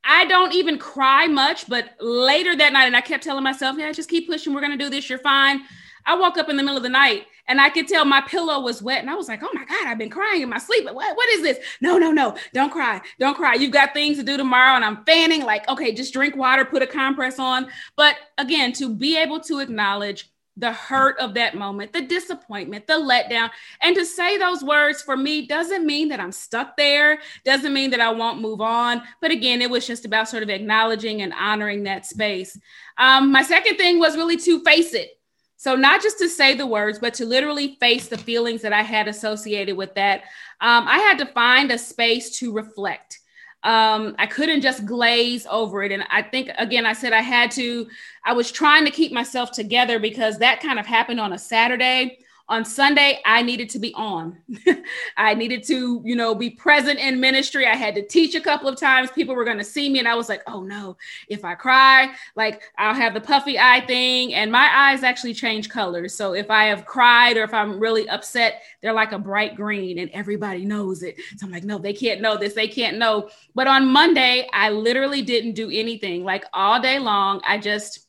I 0.05 0.25
don't 0.25 0.53
even 0.53 0.79
cry 0.79 1.29
much, 1.29 1.69
but 1.69 1.91
later 2.01 2.57
that 2.57 2.73
night, 2.73 2.87
and 2.87 2.97
I 2.97 3.01
kept 3.01 3.23
telling 3.23 3.45
myself, 3.45 3.77
yeah, 3.79 3.93
just 3.93 4.11
keep 4.11 4.29
pushing. 4.29 4.53
We're 4.53 4.61
going 4.61 4.77
to 4.77 4.85
do 4.85 4.91
this. 4.91 5.09
You're 5.09 5.21
fine. 5.21 5.63
I 6.07 6.17
woke 6.17 6.39
up 6.39 6.49
in 6.49 6.57
the 6.57 6.63
middle 6.63 6.77
of 6.77 6.83
the 6.83 6.89
night 6.89 7.27
and 7.49 7.61
I 7.61 7.69
could 7.71 7.89
tell 7.89 8.05
my 8.05 8.21
pillow 8.21 8.61
was 8.61 8.83
wet. 8.83 9.01
And 9.01 9.11
I 9.11 9.15
was 9.15 9.29
like, 9.29 9.43
oh 9.43 9.51
my 9.53 9.65
God, 9.65 9.87
I've 9.87 9.99
been 9.99 10.11
crying 10.11 10.43
in 10.43 10.49
my 10.49 10.59
sleep. 10.59 10.85
What, 10.85 10.95
what 10.95 11.29
is 11.31 11.43
this? 11.43 11.59
No, 11.81 11.99
no, 11.99 12.13
no, 12.13 12.37
don't 12.55 12.71
cry. 12.71 13.01
Don't 13.19 13.37
cry. 13.37 13.55
You've 13.55 13.73
got 13.73 13.93
things 13.93 14.19
to 14.19 14.23
do 14.23 14.37
tomorrow. 14.37 14.77
And 14.77 14.85
I'm 14.85 15.05
fanning, 15.05 15.43
like, 15.43 15.69
okay, 15.69 15.93
just 15.93 16.13
drink 16.13 16.37
water, 16.37 16.65
put 16.65 16.83
a 16.83 16.87
compress 16.87 17.39
on. 17.39 17.69
But 17.97 18.17
again, 18.39 18.73
to 18.75 18.95
be 18.95 19.17
able 19.17 19.41
to 19.41 19.59
acknowledge 19.59 20.31
the 20.57 20.73
hurt 20.73 21.19
of 21.19 21.35
that 21.35 21.55
moment, 21.55 21.93
the 21.93 22.03
disappointment, 22.03 22.87
the 22.87 22.93
letdown. 22.93 23.51
And 23.81 23.97
to 23.97 24.05
say 24.05 24.37
those 24.37 24.63
words 24.63 25.01
for 25.03 25.17
me 25.17 25.47
doesn't 25.47 25.87
mean 25.87 26.09
that 26.11 26.21
I'm 26.21 26.33
stuck 26.33 26.77
there, 26.77 27.21
doesn't 27.45 27.73
mean 27.73 27.91
that 27.91 28.01
I 28.01 28.11
won't 28.11 28.43
move 28.43 28.61
on. 28.61 29.03
But 29.21 29.31
again, 29.31 29.63
it 29.63 29.71
was 29.71 29.87
just 29.87 30.05
about 30.05 30.29
sort 30.29 30.43
of 30.43 30.51
acknowledging 30.51 31.23
and 31.23 31.33
honoring 31.33 31.85
that 31.85 32.05
space. 32.05 32.59
Um, 32.99 33.33
my 33.33 33.43
second 33.43 33.77
thing 33.77 33.99
was 33.99 34.17
really 34.17 34.37
to 34.37 34.63
face 34.63 34.93
it 34.93 35.19
so, 35.63 35.77
not 35.77 36.03
just 36.03 36.19
to 36.19 36.29
say 36.29 36.57
the 36.57 36.67
words, 36.67 36.99
but 36.99 37.15
to 37.15 37.25
literally 37.25 37.77
face 37.79 38.09
the 38.09 38.19
feelings 38.19 38.63
that 38.63 38.73
I 38.73 38.83
had 38.83 39.07
associated 39.07 39.77
with 39.77 39.95
that. 39.95 40.23
Um, 40.61 40.89
I 40.89 40.99
had 40.99 41.19
to 41.19 41.27
find 41.27 41.71
a 41.71 41.79
space 41.79 42.37
to 42.41 42.53
reflect. 42.53 43.21
Um, 43.63 44.17
I 44.19 44.27
couldn't 44.27 44.63
just 44.63 44.85
glaze 44.87 45.47
over 45.49 45.85
it. 45.85 45.93
And 45.93 46.03
I 46.11 46.21
think, 46.21 46.51
again, 46.59 46.85
I 46.85 46.95
said 46.95 47.13
I 47.13 47.21
had 47.21 47.53
to, 47.53 47.87
I 48.25 48.33
was 48.33 48.51
trying 48.51 48.85
to 48.87 48.91
keep 48.91 49.13
myself 49.13 49.53
together 49.53 50.01
because 50.01 50.39
that 50.39 50.59
kind 50.59 50.81
of 50.81 50.87
happened 50.87 51.21
on 51.21 51.33
a 51.33 51.39
Saturday 51.39 52.19
on 52.49 52.65
Sunday, 52.65 53.21
I 53.25 53.43
needed 53.43 53.71
to 53.71 53.79
be 53.79 53.95
on. 53.95 54.39
I 55.17 55.35
needed 55.35 55.63
to, 55.65 56.03
you 56.05 56.17
know, 56.17 56.35
be 56.35 56.51
present 56.51 56.99
in 56.99 57.21
ministry. 57.21 57.67
I 57.67 57.75
had 57.75 57.95
to 57.95 58.07
teach 58.07 58.35
a 58.35 58.41
couple 58.41 58.69
of 58.69 58.79
times. 58.79 59.11
People 59.11 59.35
were 59.35 59.45
going 59.45 59.59
to 59.59 59.65
see 59.65 59.89
me. 59.89 59.99
And 59.99 60.09
I 60.09 60.15
was 60.15 60.29
like, 60.29 60.43
oh 60.47 60.63
no, 60.63 60.97
if 61.29 61.45
I 61.45 61.55
cry, 61.55 62.15
like 62.37 62.63
I'll 62.79 62.95
have 62.95 63.15
the 63.15 63.21
puffy 63.21 63.59
eye 63.59 63.85
thing. 63.87 64.35
And 64.35 64.51
my 64.51 64.71
eyes 64.75 65.03
actually 65.03 65.35
change 65.35 65.69
colors. 65.69 66.15
So 66.15 66.35
if 66.35 66.51
I 66.51 66.65
have 66.65 66.85
cried 66.85 67.37
or 67.37 67.45
if 67.45 67.55
I'm 67.55 67.79
really 67.79 68.09
upset, 68.09 68.63
they're 68.81 68.93
like 68.93 69.13
a 69.13 69.19
bright 69.19 69.55
green 69.55 69.99
and 69.99 70.11
everybody 70.11 70.65
knows 70.65 71.03
it. 71.03 71.17
So 71.37 71.47
I'm 71.47 71.53
like, 71.53 71.65
no, 71.65 71.79
they 71.79 71.93
can't 71.93 72.21
know 72.21 72.37
this. 72.37 72.55
They 72.55 72.69
can't 72.69 72.99
know. 72.99 73.31
But 73.55 73.67
on 73.67 73.87
Monday, 73.87 74.49
I 74.53 74.71
literally 74.71 75.23
didn't 75.23 75.53
do 75.53 75.71
anything. 75.71 76.25
Like 76.25 76.45
all 76.53 76.81
day 76.81 76.99
long, 76.99 77.41
I 77.47 77.59
just, 77.59 78.02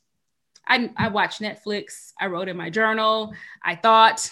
I, 0.66 0.90
I 0.96 1.08
watched 1.08 1.40
Netflix. 1.40 2.12
I 2.20 2.26
wrote 2.26 2.48
in 2.48 2.56
my 2.56 2.70
journal. 2.70 3.34
I 3.62 3.76
thought, 3.76 4.30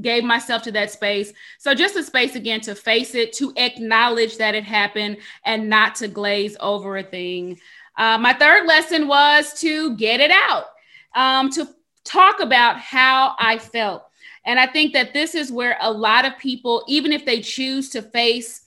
gave 0.00 0.22
myself 0.22 0.62
to 0.62 0.72
that 0.72 0.90
space. 0.90 1.32
So 1.58 1.74
just 1.74 1.96
a 1.96 2.02
space 2.02 2.36
again 2.36 2.60
to 2.62 2.74
face 2.74 3.14
it, 3.14 3.32
to 3.34 3.52
acknowledge 3.56 4.36
that 4.36 4.54
it 4.54 4.64
happened, 4.64 5.18
and 5.44 5.68
not 5.68 5.96
to 5.96 6.08
glaze 6.08 6.56
over 6.60 6.98
a 6.98 7.02
thing. 7.02 7.58
Uh, 7.96 8.16
my 8.18 8.32
third 8.32 8.66
lesson 8.66 9.08
was 9.08 9.52
to 9.60 9.96
get 9.96 10.20
it 10.20 10.30
out, 10.30 10.66
um, 11.14 11.50
to 11.50 11.68
talk 12.04 12.40
about 12.40 12.78
how 12.78 13.34
I 13.38 13.58
felt. 13.58 14.04
And 14.44 14.58
I 14.58 14.66
think 14.66 14.92
that 14.92 15.12
this 15.12 15.34
is 15.34 15.52
where 15.52 15.76
a 15.80 15.92
lot 15.92 16.24
of 16.24 16.38
people, 16.38 16.84
even 16.88 17.12
if 17.12 17.24
they 17.24 17.40
choose 17.40 17.90
to 17.90 18.00
face 18.00 18.62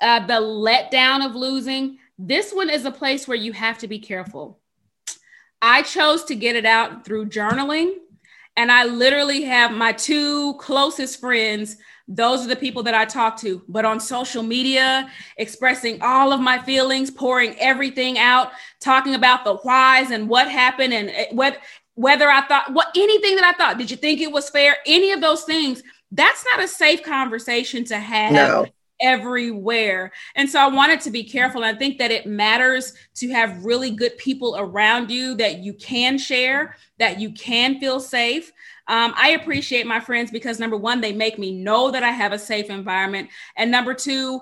uh, 0.00 0.24
the 0.26 0.34
letdown 0.34 1.26
of 1.26 1.34
losing, 1.34 1.98
this 2.18 2.52
one 2.52 2.70
is 2.70 2.84
a 2.84 2.90
place 2.90 3.26
where 3.26 3.36
you 3.36 3.52
have 3.52 3.78
to 3.78 3.88
be 3.88 3.98
careful. 3.98 4.57
I 5.60 5.82
chose 5.82 6.24
to 6.24 6.34
get 6.34 6.56
it 6.56 6.66
out 6.66 7.04
through 7.04 7.26
journaling. 7.26 7.94
And 8.56 8.72
I 8.72 8.84
literally 8.84 9.42
have 9.44 9.70
my 9.70 9.92
two 9.92 10.54
closest 10.54 11.20
friends. 11.20 11.76
Those 12.08 12.44
are 12.44 12.48
the 12.48 12.56
people 12.56 12.82
that 12.84 12.94
I 12.94 13.04
talk 13.04 13.36
to. 13.40 13.62
But 13.68 13.84
on 13.84 14.00
social 14.00 14.42
media, 14.42 15.08
expressing 15.36 16.02
all 16.02 16.32
of 16.32 16.40
my 16.40 16.58
feelings, 16.58 17.10
pouring 17.10 17.54
everything 17.60 18.18
out, 18.18 18.50
talking 18.80 19.14
about 19.14 19.44
the 19.44 19.56
whys 19.58 20.10
and 20.10 20.28
what 20.28 20.50
happened 20.50 20.92
and 20.92 21.10
eh, 21.10 21.26
what 21.30 21.58
whether 21.94 22.30
I 22.30 22.46
thought 22.46 22.72
what 22.72 22.88
anything 22.96 23.36
that 23.36 23.44
I 23.44 23.52
thought. 23.52 23.78
Did 23.78 23.90
you 23.90 23.96
think 23.96 24.20
it 24.20 24.32
was 24.32 24.50
fair? 24.50 24.76
Any 24.86 25.12
of 25.12 25.20
those 25.20 25.44
things. 25.44 25.82
That's 26.10 26.44
not 26.52 26.64
a 26.64 26.68
safe 26.68 27.02
conversation 27.02 27.84
to 27.84 27.98
have. 27.98 28.32
No 28.32 28.66
everywhere. 29.00 30.12
And 30.34 30.48
so 30.48 30.60
I 30.60 30.68
wanted 30.68 31.00
to 31.02 31.10
be 31.10 31.24
careful. 31.24 31.62
And 31.62 31.74
I 31.74 31.78
think 31.78 31.98
that 31.98 32.10
it 32.10 32.26
matters 32.26 32.94
to 33.16 33.28
have 33.30 33.64
really 33.64 33.90
good 33.90 34.16
people 34.18 34.56
around 34.58 35.10
you 35.10 35.34
that 35.36 35.58
you 35.58 35.74
can 35.74 36.18
share, 36.18 36.76
that 36.98 37.20
you 37.20 37.32
can 37.32 37.78
feel 37.80 38.00
safe. 38.00 38.52
Um, 38.88 39.12
I 39.16 39.30
appreciate 39.30 39.86
my 39.86 40.00
friends 40.00 40.30
because 40.30 40.58
number 40.58 40.76
one, 40.76 41.00
they 41.00 41.12
make 41.12 41.38
me 41.38 41.52
know 41.52 41.90
that 41.90 42.02
I 42.02 42.10
have 42.10 42.32
a 42.32 42.38
safe 42.38 42.70
environment. 42.70 43.28
And 43.56 43.70
number 43.70 43.94
two, 43.94 44.40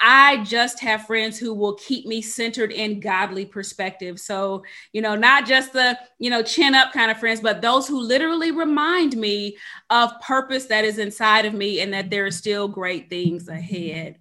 I 0.00 0.42
just 0.44 0.80
have 0.80 1.06
friends 1.06 1.38
who 1.38 1.54
will 1.54 1.74
keep 1.74 2.06
me 2.06 2.20
centered 2.20 2.72
in 2.72 3.00
godly 3.00 3.46
perspective. 3.46 4.18
So, 4.18 4.64
you 4.92 5.00
know, 5.00 5.14
not 5.14 5.46
just 5.46 5.72
the, 5.72 5.98
you 6.18 6.30
know, 6.30 6.42
chin 6.42 6.74
up 6.74 6.92
kind 6.92 7.10
of 7.10 7.18
friends, 7.18 7.40
but 7.40 7.62
those 7.62 7.86
who 7.86 8.00
literally 8.00 8.50
remind 8.50 9.16
me 9.16 9.56
of 9.90 10.20
purpose 10.20 10.66
that 10.66 10.84
is 10.84 10.98
inside 10.98 11.46
of 11.46 11.54
me 11.54 11.80
and 11.80 11.92
that 11.92 12.10
there 12.10 12.26
are 12.26 12.30
still 12.30 12.68
great 12.68 13.08
things 13.08 13.48
ahead. 13.48 14.18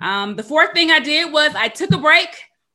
Um, 0.00 0.36
the 0.36 0.42
fourth 0.42 0.72
thing 0.72 0.90
I 0.90 1.00
did 1.00 1.32
was 1.32 1.54
I 1.54 1.68
took 1.68 1.92
a 1.92 1.98
break 1.98 2.28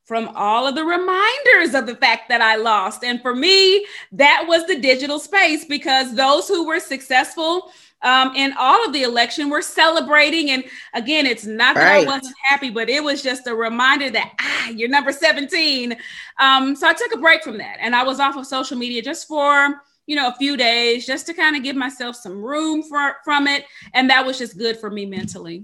from 0.05 0.29
all 0.36 0.67
of 0.67 0.75
the 0.75 0.83
reminders 0.83 1.74
of 1.74 1.86
the 1.86 1.95
fact 1.95 2.27
that 2.27 2.41
I 2.41 2.57
lost. 2.57 3.03
And 3.03 3.21
for 3.21 3.33
me, 3.33 3.86
that 4.12 4.45
was 4.45 4.65
the 4.65 4.79
digital 4.79 5.19
space 5.19 5.63
because 5.63 6.15
those 6.15 6.50
who 6.50 6.67
were 6.67 6.79
successful 6.81 7.71
um, 8.03 8.36
in 8.36 8.53
all 8.58 8.86
of 8.86 8.93
the 8.93 9.03
election 9.03 9.50
We're 9.50 9.62
celebrating. 9.62 10.51
And 10.51 10.63
again, 10.93 11.25
it's 11.25 11.46
not 11.46 11.75
that 11.75 11.84
right. 11.84 12.08
I 12.08 12.10
wasn't 12.10 12.36
happy, 12.43 12.70
but 12.70 12.89
it 12.89 13.03
was 13.03 13.22
just 13.22 13.48
a 13.48 13.55
reminder 13.55 14.10
that 14.10 14.34
ah, 14.39 14.70
you're 14.70 14.89
number 14.89 15.12
17. 15.12 15.96
Um, 16.39 16.75
so 16.75 16.88
I 16.88 16.93
took 16.93 17.13
a 17.13 17.17
break 17.17 17.43
from 17.43 17.58
that 17.60 17.77
and 17.79 17.96
I 17.96 18.03
was 18.03 18.20
off 18.20 18.38
of 18.38 18.48
social 18.48 18.77
media 18.77 19.01
just 19.01 19.27
for 19.27 19.81
you 20.08 20.15
know 20.15 20.29
a 20.29 20.36
few 20.36 20.58
days 20.58 21.05
just 21.05 21.27
to 21.27 21.34
kind 21.34 21.55
of 21.55 21.63
give 21.63 21.75
myself 21.75 22.15
some 22.15 22.43
room 22.43 22.81
for 22.84 23.17
from 23.24 23.48
it 23.48 23.65
and 23.93 24.10
that 24.10 24.25
was 24.25 24.38
just 24.38 24.58
good 24.58 24.77
for 24.77 24.89
me 24.89 25.05
mentally 25.05 25.63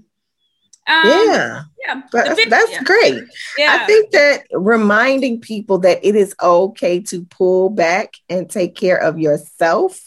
Um, 0.88 1.01
yeah, 1.03 1.63
yeah, 1.86 2.01
that's, 2.13 2.46
that's 2.46 2.72
yeah. 2.72 2.84
great. 2.84 3.24
Yeah. 3.58 3.79
I 3.82 3.86
think 3.86 4.12
that 4.12 4.46
reminding 4.53 5.41
people 5.41 5.79
that 5.79 6.00
it 6.01 6.15
is 6.15 6.34
okay 6.41 7.01
to 7.01 7.25
pull 7.25 7.70
back 7.70 8.13
and 8.29 8.50
take 8.50 8.75
care 8.75 8.96
of 8.98 9.20
yourself 9.20 10.00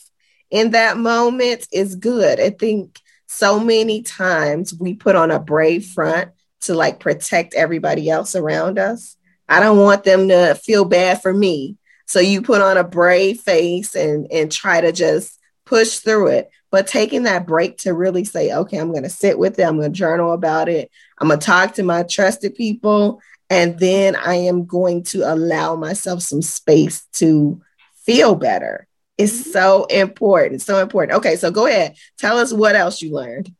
in 0.50 0.72
that 0.72 0.96
moment 0.96 1.66
is 1.72 1.96
good. 1.96 2.40
I 2.40 2.50
think 2.50 3.00
so 3.26 3.60
many 3.60 4.02
times 4.02 4.74
we 4.74 4.94
put 4.94 5.16
on 5.16 5.30
a 5.30 5.38
brave 5.38 5.86
front 5.86 6.30
to 6.62 6.74
like 6.74 7.00
protect 7.00 7.54
everybody 7.54 8.10
else 8.10 8.34
around 8.34 8.78
us. 8.78 9.16
I 9.48 9.60
don't 9.60 9.78
want 9.78 10.04
them 10.04 10.28
to 10.28 10.54
feel 10.54 10.84
bad 10.84 11.22
for 11.22 11.32
me. 11.32 11.76
So 12.06 12.20
you 12.20 12.42
put 12.42 12.60
on 12.60 12.76
a 12.76 12.84
brave 12.84 13.40
face 13.40 13.94
and 13.94 14.26
and 14.32 14.50
try 14.50 14.80
to 14.80 14.92
just 14.92 15.38
push 15.64 15.98
through 15.98 16.28
it 16.28 16.50
but 16.70 16.86
taking 16.86 17.24
that 17.24 17.46
break 17.46 17.78
to 17.78 17.92
really 17.92 18.24
say, 18.24 18.52
okay, 18.52 18.78
I'm 18.78 18.92
going 18.92 19.02
to 19.02 19.10
sit 19.10 19.38
with 19.38 19.58
it, 19.58 19.64
I'm 19.64 19.78
going 19.78 19.92
to 19.92 19.98
journal 19.98 20.32
about 20.32 20.68
it, 20.68 20.90
I'm 21.18 21.28
going 21.28 21.40
to 21.40 21.46
talk 21.46 21.74
to 21.74 21.82
my 21.82 22.04
trusted 22.04 22.54
people, 22.54 23.20
and 23.48 23.78
then 23.78 24.14
I 24.14 24.34
am 24.34 24.66
going 24.66 25.02
to 25.04 25.22
allow 25.30 25.74
myself 25.74 26.22
some 26.22 26.42
space 26.42 27.06
to 27.14 27.60
feel 28.04 28.36
better. 28.36 28.86
It's 29.20 29.40
mm-hmm. 29.40 29.50
so 29.50 29.84
important, 29.84 30.62
so 30.62 30.80
important. 30.80 31.18
Okay, 31.18 31.36
so 31.36 31.50
go 31.50 31.66
ahead, 31.66 31.96
tell 32.18 32.38
us 32.38 32.52
what 32.52 32.74
else 32.74 33.02
you 33.02 33.12
learned. 33.12 33.54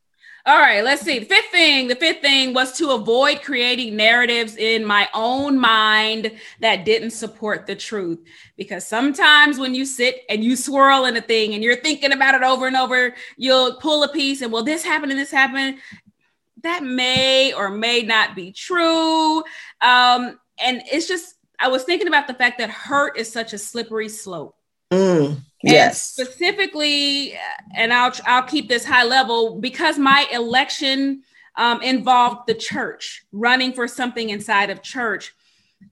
All 0.47 0.59
right, 0.59 0.83
let's 0.83 1.03
see. 1.03 1.19
The 1.19 1.27
fifth 1.27 1.51
thing, 1.51 1.89
the 1.89 1.95
fifth 1.95 2.23
thing 2.23 2.55
was 2.55 2.73
to 2.79 2.93
avoid 2.93 3.43
creating 3.43 3.95
narratives 3.95 4.57
in 4.57 4.87
my 4.87 5.07
own 5.13 5.59
mind 5.59 6.33
that 6.61 6.87
didn't 6.87 7.11
support 7.11 7.67
the 7.67 7.77
truth. 7.77 8.21
Because 8.57 8.87
sometimes 8.87 9.59
when 9.59 9.75
you 9.75 9.85
sit 9.85 10.23
and 10.31 10.43
you 10.43 10.57
swirl 10.57 11.05
in 11.05 11.15
a 11.15 11.21
thing 11.21 11.53
and 11.53 11.63
you're 11.63 11.77
thinking 11.77 12.13
about 12.13 12.35
it 12.35 12.43
over 12.43 12.67
and 12.67 12.75
over, 12.75 13.15
you'll 13.37 13.75
pull 13.75 14.03
a 14.03 14.09
piece 14.09 14.41
and 14.41 14.51
well, 14.51 14.65
this 14.65 14.83
happened 14.83 15.13
and 15.13 15.21
this 15.21 15.31
happened. 15.31 15.77
That 16.63 16.83
may 16.83 17.53
or 17.53 17.69
may 17.69 18.01
not 18.01 18.35
be 18.35 18.51
true. 18.53 19.41
Um, 19.83 20.41
and 20.59 20.83
it's 20.91 21.07
just, 21.07 21.35
I 21.59 21.69
was 21.69 21.85
thinking 21.85 22.09
about 22.09 22.27
the 22.27 22.35
fact 22.35 22.59
that 22.59 22.71
hurt 22.71 23.19
is 23.19 23.31
such 23.31 23.53
a 23.53 23.59
slippery 23.59 24.09
slope. 24.09 24.57
Mm. 24.93 25.41
Yes. 25.63 26.19
And 26.19 26.27
specifically, 26.27 27.35
and 27.75 27.93
I'll 27.93 28.13
I'll 28.27 28.43
keep 28.43 28.69
this 28.69 28.85
high 28.85 29.05
level 29.05 29.61
because 29.61 29.99
my 29.99 30.27
election 30.33 31.23
um, 31.57 31.83
involved 31.83 32.47
the 32.47 32.55
church 32.55 33.25
running 33.33 33.73
for 33.73 33.87
something 33.87 34.31
inside 34.31 34.71
of 34.71 34.83
church. 34.83 35.35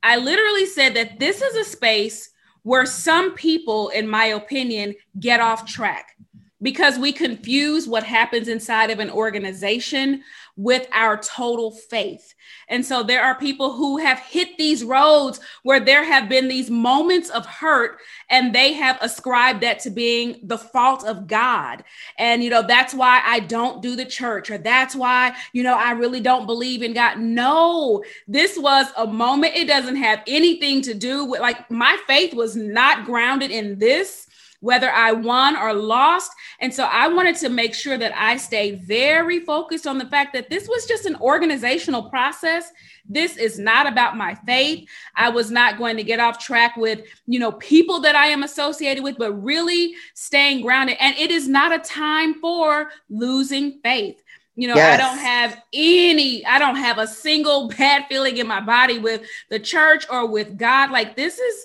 I 0.03 0.17
literally 0.17 0.67
said 0.67 0.95
that 0.95 1.19
this 1.19 1.43
is 1.43 1.55
a 1.55 1.65
space 1.65 2.31
where 2.63 2.87
some 2.87 3.35
people, 3.35 3.89
in 3.91 4.09
my 4.09 4.27
opinion, 4.27 4.95
get 5.19 5.41
off 5.41 5.67
track 5.67 6.17
because 6.61 6.99
we 6.99 7.13
confuse 7.13 7.87
what 7.87 8.03
happens 8.03 8.49
inside 8.49 8.91
of 8.91 8.99
an 8.99 9.11
organization 9.11 10.23
with 10.59 10.89
our 10.93 11.17
total 11.17 11.71
faith. 11.71 12.35
And 12.69 12.85
so 12.85 13.05
there 13.05 13.23
are 13.23 13.37
people 13.37 13.73
who 13.73 13.97
have 13.99 14.19
hit 14.19 14.59
these 14.59 14.83
roads 14.83 15.39
where 15.63 15.79
there 15.79 16.05
have 16.05 16.29
been 16.29 16.49
these 16.49 16.69
moments 16.69 17.31
of 17.31 17.47
hurt 17.47 18.01
and 18.29 18.53
they 18.53 18.73
have 18.73 18.99
ascribed 19.01 19.63
that 19.63 19.79
to 19.81 19.91
being 19.91 20.41
the 20.43 20.59
fault 20.59 21.07
of 21.07 21.29
God. 21.29 21.85
And, 22.19 22.43
you 22.43 22.51
know, 22.51 22.67
that's 22.67 22.93
why 22.93 23.23
I 23.25 23.39
don't 23.39 23.81
do 23.81 23.95
the 23.95 24.05
church 24.05 24.51
or 24.51 24.59
that's 24.59 24.97
why, 24.97 25.37
you 25.53 25.63
know, 25.63 25.79
I 25.79 25.93
really 25.93 26.21
don't 26.21 26.47
believe 26.47 26.83
in 26.83 26.93
God. 26.93 27.21
No, 27.21 28.03
this 28.27 28.59
was 28.59 28.87
a 28.97 29.07
moment. 29.07 29.55
It 29.55 29.69
doesn't 29.69 29.97
have 29.97 30.23
anything 30.27 30.83
to 30.83 30.93
do 30.93 31.25
with 31.25 31.41
like 31.41 31.71
my 31.71 31.97
faith 32.09 32.35
was 32.35 32.57
not 32.57 33.05
grounded 33.05 33.53
in 33.53 33.79
this 33.79 34.28
whether 34.61 34.91
I 34.91 35.13
won 35.13 35.57
or 35.57 35.73
lost. 35.73 36.33
And 36.61 36.75
so 36.75 36.85
I 36.85 37.09
wanted 37.09 37.37
to 37.37 37.49
make 37.49 37.75
sure 37.75 37.97
that 37.97 38.13
I 38.17 38.37
stayed 38.37 38.83
very 38.83 39.41
focused 39.41 39.87
on 39.87 39.99
the 39.99 40.07
fact 40.07 40.33
that 40.33 40.51
this 40.51 40.69
was 40.69 40.87
just 40.87 41.07
an 41.07 41.17
organizational 41.17 42.11
process. 42.11 42.71
This 43.09 43.37
is 43.37 43.59
not 43.59 43.87
about 43.87 44.17
my 44.17 44.35
faith. 44.47 44.89
I 45.15 45.31
was 45.31 45.51
not 45.51 45.79
going 45.79 45.97
to 45.97 46.03
get 46.03 46.21
off 46.21 46.39
track 46.39 46.77
with, 46.77 47.03
you 47.27 47.39
know, 47.39 47.53
people 47.53 48.01
that 48.01 48.17
I 48.17 48.27
am 48.27 48.43
associated 48.43 49.05
with, 49.05 49.17
but 49.17 49.33
really 49.33 49.95
staying 50.15 50.63
grounded. 50.63 50.97
And 51.01 51.17
it 51.17 51.31
is 51.31 51.49
not 51.49 51.73
a 51.73 51.79
time 51.79 52.35
for 52.41 52.91
losing 53.09 53.81
faith. 53.83 54.23
You 54.57 54.67
know, 54.67 54.75
yes. 54.75 55.01
I 55.01 55.05
don't 55.05 55.19
have 55.19 55.63
any, 55.73 56.45
I 56.45 56.59
don't 56.59 56.75
have 56.75 56.99
a 56.99 57.07
single 57.07 57.69
bad 57.69 58.07
feeling 58.09 58.39
in 58.39 58.49
my 58.49 58.61
body 58.61 58.99
with 58.99 59.23
the 59.51 59.61
church 59.61 60.05
or 60.11 60.27
with 60.27 60.59
God. 60.59 60.91
Like 60.91 61.15
this 61.15 61.39
is 61.39 61.65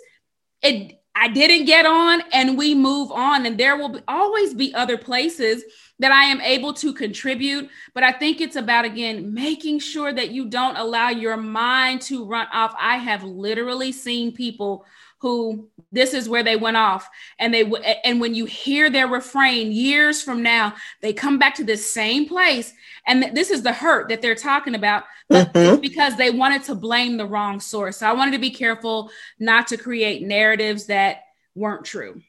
it 0.62 1.03
I 1.16 1.28
didn't 1.28 1.66
get 1.66 1.86
on 1.86 2.22
and 2.32 2.58
we 2.58 2.74
move 2.74 3.12
on. 3.12 3.46
And 3.46 3.58
there 3.58 3.78
will 3.78 3.90
be, 3.90 4.00
always 4.08 4.54
be 4.54 4.74
other 4.74 4.98
places 4.98 5.64
that 6.00 6.12
I 6.12 6.26
am 6.26 6.42
able 6.42 6.74
to 6.76 6.94
contribute. 6.94 7.70
But 7.94 8.04
I 8.04 8.12
think 8.12 8.42
it's 8.42 8.56
about, 8.56 8.86
again, 8.86 9.34
making 9.34 9.80
sure 9.80 10.12
that 10.12 10.32
you 10.32 10.46
don't 10.46 10.76
allow 10.76 11.10
your 11.10 11.38
mind 11.38 12.02
to 12.04 12.26
run 12.26 12.48
off. 12.52 12.76
I 12.80 12.98
have 12.98 13.24
literally 13.24 13.92
seen 13.92 14.32
people 14.32 14.86
who 15.24 15.70
this 15.94 16.14
is 16.14 16.28
where 16.28 16.44
they 16.44 16.58
went 16.58 16.76
off 16.76 17.10
and 17.40 17.54
they 17.54 17.64
and 18.04 18.20
when 18.20 18.36
you 18.36 18.44
hear 18.44 18.90
their 18.90 19.08
refrain 19.08 19.72
years 19.72 20.22
from 20.22 20.44
now 20.44 20.74
they 21.02 21.14
come 21.14 21.40
back 21.40 21.56
to 21.56 21.64
this 21.64 21.90
same 21.90 22.28
place 22.28 22.74
and 23.08 23.34
this 23.34 23.50
is 23.50 23.64
the 23.64 23.72
hurt 23.72 24.10
that 24.10 24.22
they're 24.22 24.36
talking 24.36 24.76
about 24.76 25.06
mm-hmm. 25.32 25.80
because 25.80 26.18
they 26.18 26.30
wanted 26.30 26.62
to 26.62 26.76
blame 26.76 27.16
the 27.16 27.26
wrong 27.26 27.62
source 27.62 27.96
so 27.96 28.06
i 28.06 28.12
wanted 28.12 28.32
to 28.32 28.38
be 28.38 28.50
careful 28.50 29.10
not 29.40 29.66
to 29.66 29.78
create 29.78 30.24
narratives 30.24 30.88
that 30.88 31.22
weren't 31.56 31.86
true 31.86 32.22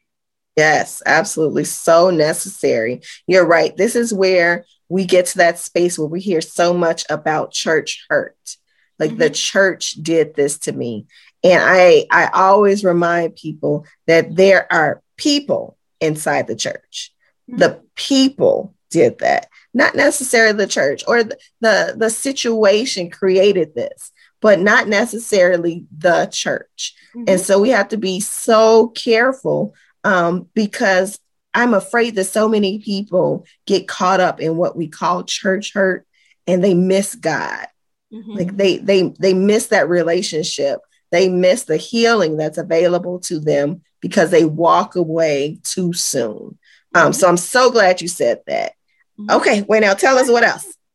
yes 0.57 1.03
absolutely 1.07 1.65
so 1.65 2.11
necessary 2.11 3.03
you're 3.27 3.47
right 3.47 3.77
this 3.77 3.97
is 3.97 4.13
where 4.13 4.65
we 4.89 5.05
get 5.05 5.27
to 5.27 5.39
that 5.39 5.59
space 5.59 5.99
where 5.99 6.09
we 6.09 6.21
hear 6.21 6.41
so 6.41 6.75
much 6.75 7.05
about 7.11 7.53
church 7.53 8.05
hurt 8.09 8.57
like 8.99 9.11
mm-hmm. 9.11 9.21
the 9.21 9.31
church 9.31 9.93
did 9.93 10.35
this 10.35 10.59
to 10.59 10.73
me 10.73 11.07
and 11.45 11.63
I, 11.63 12.07
I 12.11 12.31
always 12.33 12.83
remind 12.83 13.37
people 13.37 13.85
that 14.07 14.35
there 14.35 14.67
are 14.73 15.03
people 15.19 15.77
inside 16.01 16.47
the 16.47 16.57
church. 16.57 17.13
Mm-hmm. 17.49 17.59
The 17.59 17.83
people 17.95 18.75
did 18.91 19.19
that, 19.19 19.49
not 19.75 19.95
necessarily 19.95 20.57
the 20.57 20.67
church 20.67 21.05
or 21.07 21.23
the, 21.23 21.37
the, 21.61 21.95
the 21.99 22.11
situation 22.11 23.11
created 23.11 23.75
this, 23.75 24.11
but 24.41 24.59
not 24.59 24.89
necessarily 24.89 25.85
the 25.97 26.27
church. 26.33 26.95
Mm-hmm. 27.15 27.25
And 27.29 27.41
so 27.41 27.61
we 27.61 27.69
have 27.71 27.89
to 27.89 27.99
be 27.99 28.21
so 28.21 28.89
careful 28.89 29.75
um, 30.05 30.49
because 30.55 31.19
I'm 31.53 31.75
afraid 31.75 32.15
that 32.15 32.25
so 32.25 32.49
many 32.49 32.79
people 32.79 33.47
get 33.67 33.89
caught 33.89 34.21
up 34.21 34.41
in 34.41 34.57
what 34.57 34.77
we 34.77 34.89
call 34.89 35.25
church 35.25 35.73
hurt 35.73 36.07
and 36.47 36.63
they 36.63 36.75
miss 36.75 37.15
God. 37.15 37.67
Mm-hmm. 38.13 38.33
Like 38.33 38.57
they 38.57 38.79
they 38.79 39.15
they 39.19 39.35
miss 39.35 39.69
that 39.69 39.89
relationship 39.89 40.81
they 41.15 41.29
miss 41.29 41.63
the 41.63 41.77
healing 41.77 42.37
that's 42.37 42.59
available 42.59 43.21
to 43.21 43.39
them 43.39 43.83
because 44.01 44.33
they 44.33 44.45
walk 44.45 44.97
away 44.97 45.61
too 45.63 45.93
soon. 45.93 46.59
Um, 46.93 47.13
so 47.13 47.29
I'm 47.29 47.37
so 47.37 47.71
glad 47.71 48.03
you 48.03 48.09
said 48.09 48.41
that. 48.49 48.73
Mm-hmm. 49.17 49.31
Okay, 49.37 49.63
Waynell, 49.63 49.97
tell 49.97 50.19
us 50.19 50.29
what 50.29 50.43
else. 50.43 50.77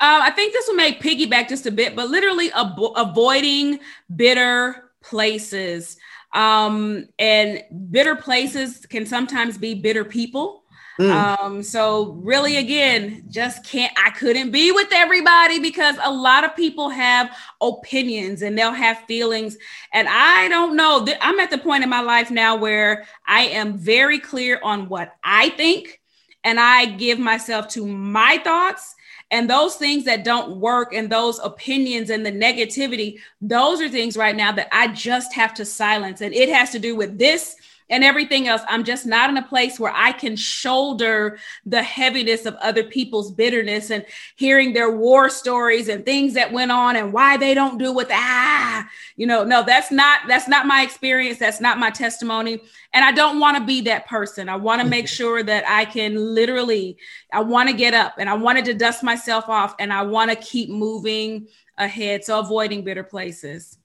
Um, 0.00 0.22
I 0.22 0.30
think 0.30 0.52
this 0.52 0.68
will 0.68 0.76
make 0.76 1.00
piggyback 1.00 1.48
just 1.48 1.66
a 1.66 1.72
bit, 1.72 1.96
but 1.96 2.08
literally 2.08 2.52
ab- 2.52 2.78
avoiding 2.94 3.80
bitter 4.14 4.90
places. 5.02 5.96
Um, 6.32 7.08
and 7.18 7.64
bitter 7.90 8.16
places 8.16 8.86
can 8.86 9.06
sometimes 9.06 9.58
be 9.58 9.74
bitter 9.74 10.04
people. 10.04 10.64
Mm. 11.00 11.10
Um, 11.12 11.62
so 11.62 12.12
really 12.22 12.56
again, 12.56 13.24
just 13.28 13.64
can't 13.64 13.92
I 13.96 14.10
couldn't 14.10 14.50
be 14.50 14.72
with 14.72 14.88
everybody 14.92 15.60
because 15.60 15.94
a 16.02 16.12
lot 16.12 16.42
of 16.42 16.56
people 16.56 16.88
have 16.88 17.36
opinions 17.60 18.42
and 18.42 18.58
they'll 18.58 18.72
have 18.72 18.98
feelings. 19.06 19.56
And 19.92 20.08
I 20.10 20.48
don't 20.48 20.74
know. 20.74 21.06
I'm 21.20 21.38
at 21.38 21.50
the 21.50 21.58
point 21.58 21.84
in 21.84 21.90
my 21.90 22.00
life 22.00 22.32
now 22.32 22.56
where 22.56 23.06
I 23.26 23.42
am 23.42 23.78
very 23.78 24.18
clear 24.18 24.58
on 24.62 24.88
what 24.88 25.14
I 25.22 25.50
think 25.50 26.00
and 26.42 26.58
I 26.58 26.86
give 26.86 27.20
myself 27.20 27.68
to 27.68 27.86
my 27.86 28.38
thoughts 28.42 28.94
and 29.30 29.48
those 29.48 29.76
things 29.76 30.04
that 30.04 30.24
don't 30.24 30.56
work 30.56 30.94
and 30.94 31.10
those 31.10 31.38
opinions 31.40 32.10
and 32.10 32.24
the 32.24 32.32
negativity, 32.32 33.18
those 33.40 33.80
are 33.80 33.88
things 33.88 34.16
right 34.16 34.34
now 34.34 34.52
that 34.52 34.68
I 34.72 34.88
just 34.88 35.34
have 35.34 35.52
to 35.54 35.64
silence. 35.64 36.22
And 36.22 36.34
it 36.34 36.48
has 36.48 36.70
to 36.70 36.78
do 36.78 36.96
with 36.96 37.18
this 37.18 37.56
and 37.90 38.04
everything 38.04 38.48
else. 38.48 38.62
I'm 38.68 38.84
just 38.84 39.06
not 39.06 39.30
in 39.30 39.36
a 39.36 39.42
place 39.42 39.80
where 39.80 39.92
I 39.94 40.12
can 40.12 40.36
shoulder 40.36 41.38
the 41.64 41.82
heaviness 41.82 42.46
of 42.46 42.54
other 42.56 42.84
people's 42.84 43.30
bitterness 43.30 43.90
and 43.90 44.04
hearing 44.36 44.72
their 44.72 44.90
war 44.90 45.30
stories 45.30 45.88
and 45.88 46.04
things 46.04 46.34
that 46.34 46.52
went 46.52 46.70
on 46.70 46.96
and 46.96 47.12
why 47.12 47.36
they 47.36 47.54
don't 47.54 47.78
do 47.78 47.92
what 47.92 48.08
ah, 48.10 48.88
you 49.16 49.26
know, 49.26 49.44
no, 49.44 49.62
that's 49.62 49.90
not 49.90 50.20
that's 50.28 50.48
not 50.48 50.66
my 50.66 50.82
experience. 50.82 51.38
That's 51.38 51.60
not 51.60 51.78
my 51.78 51.90
testimony. 51.90 52.60
And 52.92 53.04
I 53.04 53.12
don't 53.12 53.40
want 53.40 53.56
to 53.56 53.64
be 53.64 53.80
that 53.82 54.06
person. 54.06 54.48
I 54.48 54.56
want 54.56 54.82
to 54.82 54.88
make 54.88 55.08
sure 55.08 55.42
that 55.42 55.64
I 55.68 55.84
can 55.84 56.34
literally, 56.34 56.96
I 57.32 57.40
want 57.40 57.68
to 57.68 57.74
get 57.76 57.94
up 57.94 58.14
and 58.18 58.28
I 58.28 58.34
wanted 58.34 58.64
to 58.66 58.74
dust 58.74 59.02
myself 59.02 59.48
off 59.48 59.74
and 59.78 59.92
I 59.92 60.02
want 60.02 60.30
to 60.30 60.36
keep 60.36 60.70
moving 60.70 61.48
ahead. 61.76 62.24
So 62.24 62.38
avoiding 62.38 62.84
bitter 62.84 63.04
places. 63.04 63.77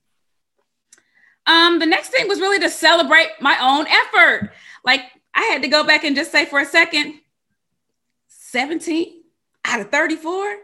Um, 1.45 1.79
the 1.79 1.86
next 1.86 2.10
thing 2.10 2.27
was 2.27 2.39
really 2.39 2.60
to 2.60 2.69
celebrate 2.69 3.29
my 3.41 3.58
own 3.60 3.86
effort. 3.88 4.51
Like 4.86 5.01
I 5.34 5.43
had 5.43 5.62
to 5.63 5.67
go 5.67 5.84
back 5.84 6.03
and 6.03 6.15
just 6.15 6.32
say 6.32 6.45
for 6.45 6.60
a 6.60 6.65
second, 6.65 7.19
17 8.27 9.21
out 9.65 9.82
of 9.82 9.91
34. 9.91 10.58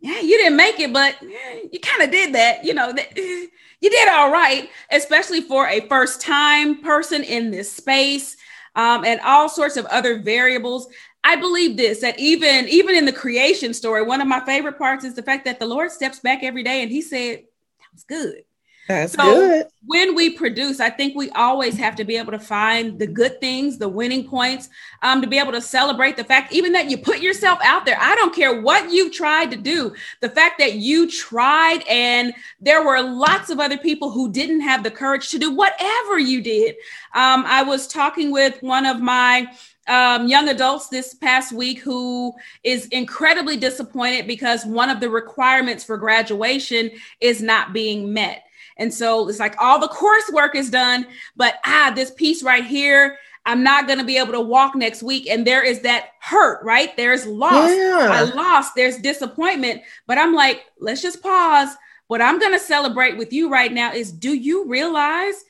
Yeah, 0.00 0.20
you 0.20 0.38
didn't 0.38 0.56
make 0.56 0.78
it, 0.78 0.92
but 0.92 1.20
you 1.22 1.80
kind 1.80 2.02
of 2.02 2.10
did 2.10 2.34
that. 2.34 2.64
You 2.64 2.74
know, 2.74 2.92
that, 2.92 3.16
you 3.80 3.90
did 3.90 4.08
all 4.08 4.30
right, 4.30 4.70
especially 4.90 5.40
for 5.40 5.66
a 5.66 5.80
first 5.88 6.20
time 6.20 6.80
person 6.82 7.24
in 7.24 7.50
this 7.50 7.72
space 7.72 8.36
um, 8.76 9.04
and 9.04 9.20
all 9.20 9.48
sorts 9.48 9.76
of 9.76 9.86
other 9.86 10.20
variables. 10.20 10.88
I 11.24 11.36
believe 11.36 11.76
this 11.76 12.00
that 12.00 12.18
even 12.18 12.68
even 12.68 12.94
in 12.94 13.04
the 13.04 13.12
creation 13.12 13.74
story, 13.74 14.02
one 14.02 14.20
of 14.20 14.28
my 14.28 14.44
favorite 14.46 14.78
parts 14.78 15.04
is 15.04 15.14
the 15.14 15.22
fact 15.22 15.44
that 15.46 15.58
the 15.58 15.66
Lord 15.66 15.90
steps 15.90 16.20
back 16.20 16.42
every 16.42 16.62
day 16.62 16.82
and 16.82 16.90
He 16.90 17.02
said, 17.02 17.40
"That 17.80 17.92
was 17.92 18.04
good." 18.04 18.44
That's 18.88 19.12
so 19.12 19.22
good. 19.22 19.66
When 19.84 20.14
we 20.14 20.30
produce, 20.30 20.80
I 20.80 20.88
think 20.88 21.14
we 21.14 21.30
always 21.30 21.76
have 21.76 21.94
to 21.96 22.04
be 22.04 22.16
able 22.16 22.32
to 22.32 22.38
find 22.38 22.98
the 22.98 23.06
good 23.06 23.38
things, 23.38 23.76
the 23.76 23.88
winning 23.88 24.26
points, 24.26 24.70
um, 25.02 25.20
to 25.20 25.28
be 25.28 25.38
able 25.38 25.52
to 25.52 25.60
celebrate 25.60 26.16
the 26.16 26.24
fact, 26.24 26.54
even 26.54 26.72
that 26.72 26.90
you 26.90 26.96
put 26.96 27.20
yourself 27.20 27.58
out 27.62 27.84
there. 27.84 27.98
I 28.00 28.14
don't 28.14 28.34
care 28.34 28.62
what 28.62 28.90
you 28.90 29.10
tried 29.10 29.50
to 29.50 29.58
do, 29.58 29.94
the 30.20 30.30
fact 30.30 30.58
that 30.58 30.74
you 30.74 31.10
tried, 31.10 31.84
and 31.86 32.32
there 32.60 32.82
were 32.82 33.00
lots 33.02 33.50
of 33.50 33.60
other 33.60 33.76
people 33.76 34.10
who 34.10 34.32
didn't 34.32 34.60
have 34.60 34.82
the 34.82 34.90
courage 34.90 35.28
to 35.30 35.38
do 35.38 35.54
whatever 35.54 36.18
you 36.18 36.42
did. 36.42 36.74
Um, 37.14 37.44
I 37.46 37.62
was 37.62 37.86
talking 37.86 38.30
with 38.30 38.62
one 38.62 38.86
of 38.86 39.00
my 39.00 39.48
um, 39.86 40.28
young 40.28 40.48
adults 40.48 40.88
this 40.88 41.14
past 41.14 41.52
week 41.52 41.80
who 41.80 42.34
is 42.62 42.86
incredibly 42.86 43.56
disappointed 43.56 44.26
because 44.26 44.64
one 44.64 44.90
of 44.90 45.00
the 45.00 45.10
requirements 45.10 45.84
for 45.84 45.96
graduation 45.96 46.90
is 47.20 47.42
not 47.42 47.72
being 47.72 48.12
met. 48.12 48.44
And 48.78 48.92
so 48.92 49.28
it's 49.28 49.40
like 49.40 49.56
all 49.60 49.78
the 49.78 49.88
coursework 49.88 50.54
is 50.54 50.70
done, 50.70 51.06
but 51.36 51.56
ah, 51.64 51.92
this 51.94 52.10
piece 52.12 52.42
right 52.42 52.64
here, 52.64 53.18
I'm 53.44 53.62
not 53.62 53.86
going 53.86 53.98
to 53.98 54.04
be 54.04 54.18
able 54.18 54.32
to 54.32 54.40
walk 54.40 54.76
next 54.76 55.02
week. 55.02 55.28
And 55.28 55.46
there 55.46 55.64
is 55.64 55.80
that 55.80 56.10
hurt, 56.20 56.62
right? 56.62 56.96
There's 56.96 57.26
loss. 57.26 57.70
Yeah. 57.70 58.08
I 58.10 58.22
lost. 58.34 58.74
There's 58.76 58.98
disappointment. 58.98 59.82
But 60.06 60.18
I'm 60.18 60.34
like, 60.34 60.64
let's 60.78 61.02
just 61.02 61.22
pause. 61.22 61.70
What 62.08 62.22
I'm 62.22 62.38
going 62.38 62.52
to 62.52 62.58
celebrate 62.58 63.16
with 63.16 63.32
you 63.32 63.50
right 63.50 63.72
now 63.72 63.92
is 63.92 64.12
do 64.12 64.34
you 64.34 64.66
realize 64.66 65.44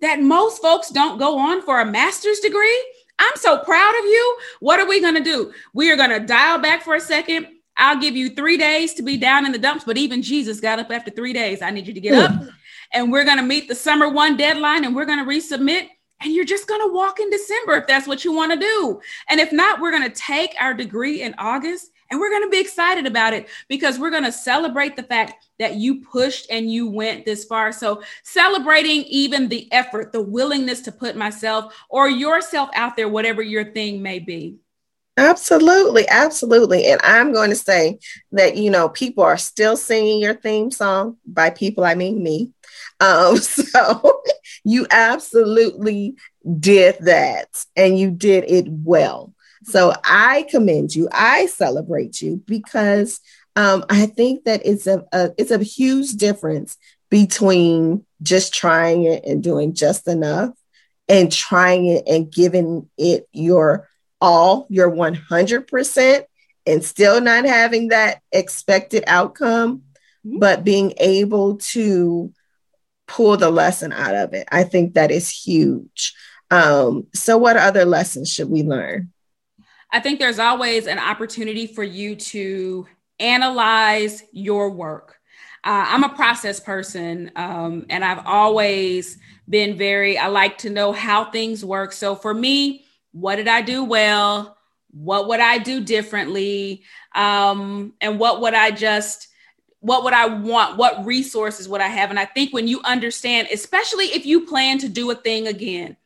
that 0.00 0.20
most 0.20 0.62
folks 0.62 0.90
don't 0.90 1.18
go 1.18 1.38
on 1.38 1.62
for 1.62 1.80
a 1.80 1.86
master's 1.86 2.40
degree? 2.40 2.84
I'm 3.18 3.36
so 3.36 3.58
proud 3.58 3.98
of 3.98 4.04
you. 4.06 4.38
What 4.60 4.80
are 4.80 4.88
we 4.88 5.00
going 5.00 5.14
to 5.14 5.22
do? 5.22 5.52
We 5.74 5.90
are 5.92 5.96
going 5.96 6.10
to 6.10 6.20
dial 6.20 6.58
back 6.58 6.82
for 6.82 6.94
a 6.94 7.00
second. 7.00 7.46
I'll 7.76 8.00
give 8.00 8.16
you 8.16 8.30
three 8.30 8.56
days 8.56 8.94
to 8.94 9.02
be 9.02 9.16
down 9.16 9.46
in 9.46 9.52
the 9.52 9.58
dumps, 9.58 9.84
but 9.84 9.96
even 9.96 10.22
Jesus 10.22 10.60
got 10.60 10.78
up 10.78 10.90
after 10.90 11.10
three 11.10 11.32
days. 11.32 11.62
I 11.62 11.70
need 11.70 11.86
you 11.86 11.94
to 11.94 12.00
get 12.00 12.14
up 12.14 12.32
and 12.92 13.10
we're 13.10 13.24
going 13.24 13.38
to 13.38 13.42
meet 13.42 13.68
the 13.68 13.74
summer 13.74 14.08
one 14.08 14.36
deadline 14.36 14.84
and 14.84 14.94
we're 14.94 15.06
going 15.06 15.18
to 15.18 15.24
resubmit 15.24 15.88
and 16.20 16.32
you're 16.32 16.44
just 16.44 16.68
going 16.68 16.80
to 16.80 16.92
walk 16.92 17.18
in 17.20 17.30
December 17.30 17.76
if 17.76 17.86
that's 17.86 18.06
what 18.06 18.24
you 18.24 18.32
want 18.32 18.52
to 18.52 18.58
do. 18.58 19.00
And 19.28 19.40
if 19.40 19.52
not, 19.52 19.80
we're 19.80 19.90
going 19.90 20.08
to 20.08 20.20
take 20.20 20.54
our 20.60 20.72
degree 20.72 21.22
in 21.22 21.34
August 21.36 21.90
and 22.10 22.20
we're 22.20 22.30
going 22.30 22.42
to 22.42 22.50
be 22.50 22.60
excited 22.60 23.06
about 23.06 23.32
it 23.32 23.48
because 23.68 23.98
we're 23.98 24.10
going 24.10 24.24
to 24.24 24.30
celebrate 24.30 24.96
the 24.96 25.02
fact 25.02 25.46
that 25.58 25.76
you 25.76 26.02
pushed 26.02 26.46
and 26.50 26.70
you 26.70 26.86
went 26.86 27.24
this 27.24 27.44
far. 27.44 27.72
So, 27.72 28.02
celebrating 28.22 29.04
even 29.04 29.48
the 29.48 29.66
effort, 29.72 30.12
the 30.12 30.20
willingness 30.20 30.82
to 30.82 30.92
put 30.92 31.16
myself 31.16 31.74
or 31.88 32.10
yourself 32.10 32.68
out 32.74 32.96
there, 32.96 33.08
whatever 33.08 33.40
your 33.40 33.72
thing 33.72 34.02
may 34.02 34.18
be. 34.18 34.58
Absolutely, 35.16 36.06
absolutely. 36.08 36.86
And 36.86 37.00
I'm 37.02 37.32
going 37.32 37.50
to 37.50 37.56
say 37.56 37.98
that, 38.32 38.56
you 38.56 38.70
know, 38.70 38.88
people 38.88 39.24
are 39.24 39.38
still 39.38 39.76
singing 39.76 40.20
your 40.20 40.34
theme 40.34 40.70
song. 40.70 41.16
By 41.26 41.50
people, 41.50 41.84
I 41.84 41.94
mean 41.94 42.22
me. 42.22 42.50
Um, 43.02 43.36
so 43.38 44.22
you 44.64 44.86
absolutely 44.90 46.16
did 46.58 46.98
that 47.00 47.64
and 47.76 47.98
you 47.98 48.10
did 48.10 48.44
it 48.46 48.66
well. 48.68 49.34
So 49.64 49.92
I 50.04 50.46
commend 50.50 50.94
you. 50.94 51.08
I 51.12 51.46
celebrate 51.46 52.20
you 52.20 52.42
because 52.46 53.20
um, 53.54 53.84
I 53.90 54.06
think 54.06 54.44
that 54.44 54.62
it's 54.64 54.86
a, 54.86 55.04
a 55.12 55.30
it's 55.36 55.50
a 55.50 55.62
huge 55.62 56.12
difference 56.12 56.76
between 57.10 58.04
just 58.22 58.54
trying 58.54 59.04
it 59.04 59.24
and 59.24 59.42
doing 59.42 59.74
just 59.74 60.08
enough 60.08 60.50
and 61.08 61.30
trying 61.30 61.86
it 61.86 62.04
and 62.08 62.32
giving 62.32 62.88
it 62.96 63.28
your 63.32 63.88
all, 64.20 64.66
your 64.70 64.90
100%, 64.90 66.24
and 66.66 66.84
still 66.84 67.20
not 67.20 67.44
having 67.44 67.88
that 67.88 68.20
expected 68.32 69.04
outcome, 69.06 69.82
mm-hmm. 70.26 70.38
but 70.38 70.64
being 70.64 70.94
able 70.98 71.56
to 71.58 72.32
pull 73.06 73.36
the 73.36 73.50
lesson 73.50 73.92
out 73.92 74.14
of 74.14 74.34
it. 74.34 74.48
I 74.50 74.64
think 74.64 74.94
that 74.94 75.10
is 75.10 75.30
huge. 75.30 76.14
Um, 76.50 77.06
so, 77.14 77.38
what 77.38 77.56
other 77.56 77.84
lessons 77.84 78.30
should 78.30 78.50
we 78.50 78.62
learn? 78.62 79.12
I 79.90 80.00
think 80.00 80.18
there's 80.18 80.38
always 80.38 80.86
an 80.86 80.98
opportunity 80.98 81.66
for 81.66 81.82
you 81.82 82.16
to 82.16 82.86
analyze 83.18 84.22
your 84.32 84.70
work. 84.70 85.16
Uh, 85.64 85.84
I'm 85.88 86.02
a 86.02 86.08
process 86.08 86.58
person, 86.58 87.30
um, 87.36 87.86
and 87.88 88.04
I've 88.04 88.26
always 88.26 89.18
been 89.48 89.76
very, 89.76 90.18
I 90.18 90.26
like 90.26 90.58
to 90.58 90.70
know 90.70 90.92
how 90.92 91.30
things 91.30 91.64
work. 91.64 91.92
So 91.92 92.16
for 92.16 92.34
me, 92.34 92.84
what 93.12 93.36
did 93.36 93.48
I 93.48 93.62
do 93.62 93.84
well? 93.84 94.56
What 94.90 95.28
would 95.28 95.40
I 95.40 95.58
do 95.58 95.80
differently? 95.82 96.82
Um, 97.14 97.94
and 98.00 98.18
what 98.18 98.40
would 98.40 98.54
I 98.54 98.72
just, 98.72 99.28
what 99.82 100.04
would 100.04 100.12
I 100.12 100.26
want? 100.26 100.76
What 100.76 101.04
resources 101.04 101.68
would 101.68 101.80
I 101.80 101.88
have? 101.88 102.10
And 102.10 102.18
I 102.18 102.24
think 102.24 102.54
when 102.54 102.68
you 102.68 102.80
understand, 102.84 103.48
especially 103.52 104.06
if 104.06 104.24
you 104.24 104.46
plan 104.46 104.78
to 104.78 104.88
do 104.88 105.10
a 105.10 105.14
thing 105.16 105.48
again, 105.48 105.96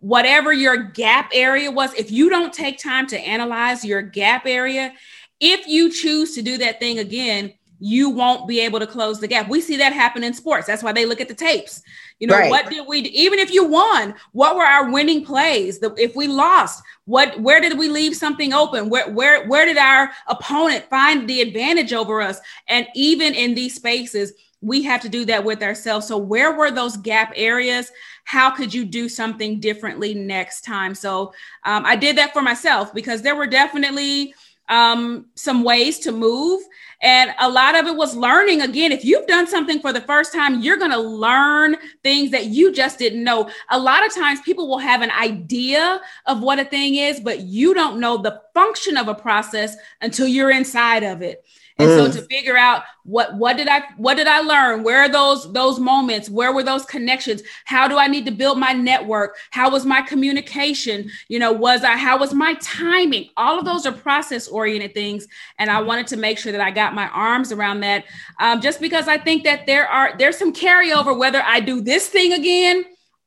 whatever 0.00 0.52
your 0.52 0.76
gap 0.76 1.30
area 1.32 1.70
was, 1.70 1.94
if 1.94 2.10
you 2.10 2.28
don't 2.28 2.52
take 2.52 2.78
time 2.78 3.06
to 3.06 3.18
analyze 3.18 3.82
your 3.82 4.02
gap 4.02 4.44
area, 4.44 4.92
if 5.40 5.66
you 5.66 5.90
choose 5.90 6.34
to 6.34 6.42
do 6.42 6.58
that 6.58 6.78
thing 6.78 6.98
again, 6.98 7.54
you 7.84 8.08
won't 8.08 8.48
be 8.48 8.60
able 8.60 8.78
to 8.78 8.86
close 8.86 9.20
the 9.20 9.28
gap. 9.28 9.46
We 9.46 9.60
see 9.60 9.76
that 9.76 9.92
happen 9.92 10.24
in 10.24 10.32
sports. 10.32 10.66
That's 10.66 10.82
why 10.82 10.92
they 10.92 11.04
look 11.04 11.20
at 11.20 11.28
the 11.28 11.34
tapes. 11.34 11.82
You 12.18 12.26
know, 12.26 12.38
right. 12.38 12.48
what 12.48 12.70
did 12.70 12.86
we 12.86 13.00
even 13.00 13.38
if 13.38 13.52
you 13.52 13.62
won, 13.62 14.14
what 14.32 14.56
were 14.56 14.64
our 14.64 14.90
winning 14.90 15.22
plays? 15.22 15.80
The, 15.80 15.94
if 15.98 16.16
we 16.16 16.26
lost, 16.26 16.82
what 17.04 17.38
where 17.40 17.60
did 17.60 17.78
we 17.78 17.90
leave 17.90 18.16
something 18.16 18.54
open? 18.54 18.88
Where 18.88 19.10
where 19.10 19.46
where 19.48 19.66
did 19.66 19.76
our 19.76 20.10
opponent 20.28 20.88
find 20.88 21.28
the 21.28 21.42
advantage 21.42 21.92
over 21.92 22.22
us? 22.22 22.40
And 22.68 22.88
even 22.94 23.34
in 23.34 23.54
these 23.54 23.74
spaces, 23.74 24.32
we 24.62 24.82
have 24.84 25.02
to 25.02 25.10
do 25.10 25.26
that 25.26 25.44
with 25.44 25.62
ourselves. 25.62 26.06
So 26.06 26.16
where 26.16 26.56
were 26.56 26.70
those 26.70 26.96
gap 26.96 27.34
areas? 27.36 27.92
How 28.24 28.50
could 28.50 28.72
you 28.72 28.86
do 28.86 29.10
something 29.10 29.60
differently 29.60 30.14
next 30.14 30.62
time? 30.62 30.94
So 30.94 31.34
um, 31.64 31.84
I 31.84 31.96
did 31.96 32.16
that 32.16 32.32
for 32.32 32.40
myself 32.40 32.94
because 32.94 33.20
there 33.20 33.36
were 33.36 33.46
definitely 33.46 34.34
um, 34.68 35.26
some 35.34 35.62
ways 35.62 35.98
to 36.00 36.12
move. 36.12 36.62
And 37.02 37.34
a 37.38 37.50
lot 37.50 37.74
of 37.74 37.86
it 37.86 37.96
was 37.96 38.16
learning 38.16 38.62
again. 38.62 38.90
If 38.90 39.04
you've 39.04 39.26
done 39.26 39.46
something 39.46 39.80
for 39.80 39.92
the 39.92 40.00
first 40.00 40.32
time, 40.32 40.62
you're 40.62 40.78
going 40.78 40.90
to 40.90 40.98
learn 40.98 41.76
things 42.02 42.30
that 42.30 42.46
you 42.46 42.72
just 42.72 42.98
didn't 42.98 43.22
know. 43.22 43.50
A 43.70 43.78
lot 43.78 44.06
of 44.06 44.14
times 44.14 44.40
people 44.40 44.68
will 44.68 44.78
have 44.78 45.02
an 45.02 45.10
idea 45.10 46.00
of 46.26 46.40
what 46.40 46.58
a 46.58 46.64
thing 46.64 46.94
is, 46.94 47.20
but 47.20 47.40
you 47.40 47.74
don't 47.74 48.00
know 48.00 48.16
the 48.16 48.40
function 48.54 48.96
of 48.96 49.08
a 49.08 49.14
process 49.14 49.76
until 50.00 50.26
you're 50.26 50.50
inside 50.50 51.02
of 51.02 51.20
it. 51.20 51.44
And 51.78 51.88
mm. 51.90 51.96
so 51.96 52.20
to 52.20 52.26
figure 52.28 52.56
out 52.56 52.84
what 53.02 53.34
what 53.34 53.56
did 53.56 53.66
I 53.66 53.82
what 53.96 54.14
did 54.14 54.28
I 54.28 54.40
learn? 54.40 54.84
Where 54.84 55.00
are 55.00 55.08
those 55.08 55.52
those 55.52 55.80
moments? 55.80 56.30
Where 56.30 56.52
were 56.52 56.62
those 56.62 56.84
connections? 56.84 57.42
How 57.64 57.88
do 57.88 57.98
I 57.98 58.06
need 58.06 58.26
to 58.26 58.30
build 58.30 58.58
my 58.58 58.72
network? 58.72 59.36
How 59.50 59.70
was 59.70 59.84
my 59.84 60.00
communication? 60.00 61.10
You 61.28 61.40
know, 61.40 61.52
was 61.52 61.82
I 61.82 61.96
how 61.96 62.18
was 62.18 62.32
my 62.32 62.54
timing? 62.60 63.28
All 63.36 63.58
of 63.58 63.64
those 63.64 63.86
are 63.86 63.92
process 63.92 64.46
oriented 64.46 64.94
things, 64.94 65.26
and 65.58 65.68
I 65.68 65.80
wanted 65.80 66.06
to 66.08 66.16
make 66.16 66.38
sure 66.38 66.52
that 66.52 66.60
I 66.60 66.70
got 66.70 66.94
my 66.94 67.08
arms 67.08 67.50
around 67.50 67.80
that. 67.80 68.04
Um, 68.38 68.60
just 68.60 68.80
because 68.80 69.08
I 69.08 69.18
think 69.18 69.42
that 69.42 69.66
there 69.66 69.88
are 69.88 70.16
there's 70.16 70.38
some 70.38 70.52
carryover 70.52 71.18
whether 71.18 71.42
I 71.42 71.58
do 71.58 71.80
this 71.80 72.08
thing 72.08 72.32
again 72.32 72.84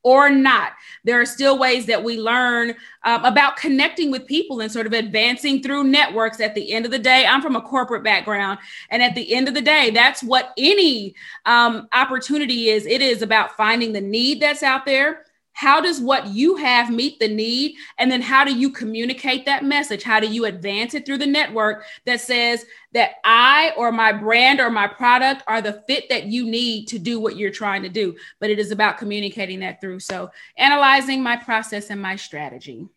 or 0.07 0.29
not. 0.29 0.71
There 1.03 1.19
are 1.19 1.25
still 1.25 1.59
ways 1.59 1.85
that 1.87 2.01
we 2.01 2.17
learn 2.17 2.75
um, 3.03 3.25
about 3.25 3.57
connecting 3.57 4.09
with 4.09 4.25
people 4.25 4.61
and 4.61 4.71
sort 4.71 4.87
of 4.87 4.93
advancing 4.93 5.61
through 5.61 5.83
networks. 5.83 6.39
At 6.39 6.55
the 6.55 6.71
end 6.71 6.85
of 6.85 6.91
the 6.91 6.97
day, 6.97 7.25
I'm 7.25 7.41
from 7.41 7.57
a 7.57 7.61
corporate 7.61 8.05
background. 8.05 8.59
And 8.89 9.03
at 9.03 9.15
the 9.15 9.33
end 9.33 9.49
of 9.49 9.53
the 9.53 9.61
day, 9.61 9.89
that's 9.89 10.23
what 10.23 10.53
any 10.57 11.13
um, 11.45 11.89
opportunity 11.91 12.69
is. 12.69 12.85
It 12.85 13.01
is 13.01 13.21
about 13.21 13.57
finding 13.57 13.91
the 13.91 13.99
need 13.99 14.41
that's 14.41 14.63
out 14.63 14.85
there 14.85 15.25
how 15.57 15.81
does 15.81 15.99
what 15.99 16.27
you 16.27 16.55
have 16.55 16.91
meet 16.91 17.19
the 17.19 17.27
need? 17.27 17.77
And 17.97 18.11
then 18.11 18.21
how 18.21 18.43
do 18.43 18.55
you 18.55 18.69
communicate 18.69 19.47
that 19.47 19.65
message? 19.65 20.03
How 20.03 20.19
do 20.19 20.27
you 20.27 20.45
advance 20.45 20.93
it 20.93 21.03
through 21.03 21.17
the 21.17 21.25
network 21.25 21.83
that 22.05 22.21
says 22.21 22.63
that 22.93 23.13
i 23.23 23.73
or 23.75 23.91
my 23.91 24.13
brand 24.13 24.59
or 24.59 24.69
my 24.69 24.85
product 24.85 25.41
are 25.47 25.63
the 25.63 25.81
fit 25.87 26.09
that 26.09 26.25
you 26.25 26.45
need 26.45 26.85
to 26.89 26.99
do 26.99 27.19
what 27.19 27.37
you're 27.37 27.49
trying 27.49 27.81
to 27.81 27.89
do? 27.89 28.15
But 28.39 28.51
it 28.51 28.59
is 28.59 28.69
about 28.69 28.99
communicating 28.99 29.61
that 29.61 29.81
through. 29.81 30.01
So 30.01 30.29
analyzing 30.59 31.23
my 31.23 31.37
process 31.37 31.89
and 31.89 31.99
my 31.99 32.17
strategy. 32.17 32.87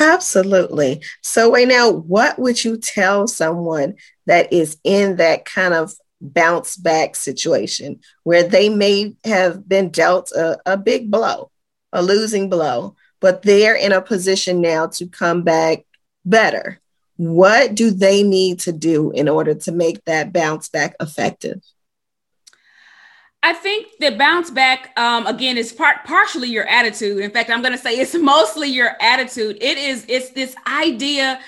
Absolutely. 0.00 1.04
So 1.22 1.52
Waynell 1.52 2.04
what 2.04 2.36
would 2.36 2.64
you 2.64 2.78
tell 2.78 3.28
someone 3.28 3.94
that 4.26 4.52
is 4.52 4.76
in 4.82 5.16
that 5.16 5.44
kind 5.44 5.72
of 5.72 5.94
bounce 6.20 6.76
back 6.76 7.14
situation 7.14 8.00
where 8.24 8.42
they 8.42 8.70
may 8.70 9.14
have 9.24 9.68
been 9.68 9.90
dealt 9.90 10.32
a, 10.32 10.58
a 10.66 10.76
big 10.76 11.12
blow 11.12 11.52
a 11.96 12.02
losing 12.02 12.48
blow, 12.48 12.94
but 13.20 13.42
they're 13.42 13.74
in 13.74 13.90
a 13.90 14.02
position 14.02 14.60
now 14.60 14.86
to 14.86 15.08
come 15.08 15.42
back 15.42 15.84
better. 16.24 16.80
what 17.16 17.74
do 17.74 17.90
they 17.90 18.22
need 18.22 18.60
to 18.60 18.72
do 18.72 19.10
in 19.12 19.26
order 19.26 19.54
to 19.54 19.72
make 19.72 20.04
that 20.04 20.34
bounce 20.34 20.68
back 20.68 20.94
effective? 21.00 21.62
I 23.42 23.54
think 23.54 23.86
the 24.00 24.10
bounce 24.10 24.50
back 24.50 24.92
um, 24.98 25.26
again 25.26 25.56
is 25.56 25.72
part 25.72 25.98
partially 26.04 26.48
your 26.48 26.68
attitude. 26.68 27.20
In 27.20 27.30
fact, 27.30 27.48
I'm 27.48 27.62
going 27.62 27.72
to 27.72 27.78
say 27.78 27.94
it's 27.94 28.14
mostly 28.20 28.68
your 28.68 28.96
attitude. 29.00 29.56
It 29.60 29.78
is 29.78 30.04
it's 30.08 30.30
this 30.30 30.54
idea. 30.66 31.40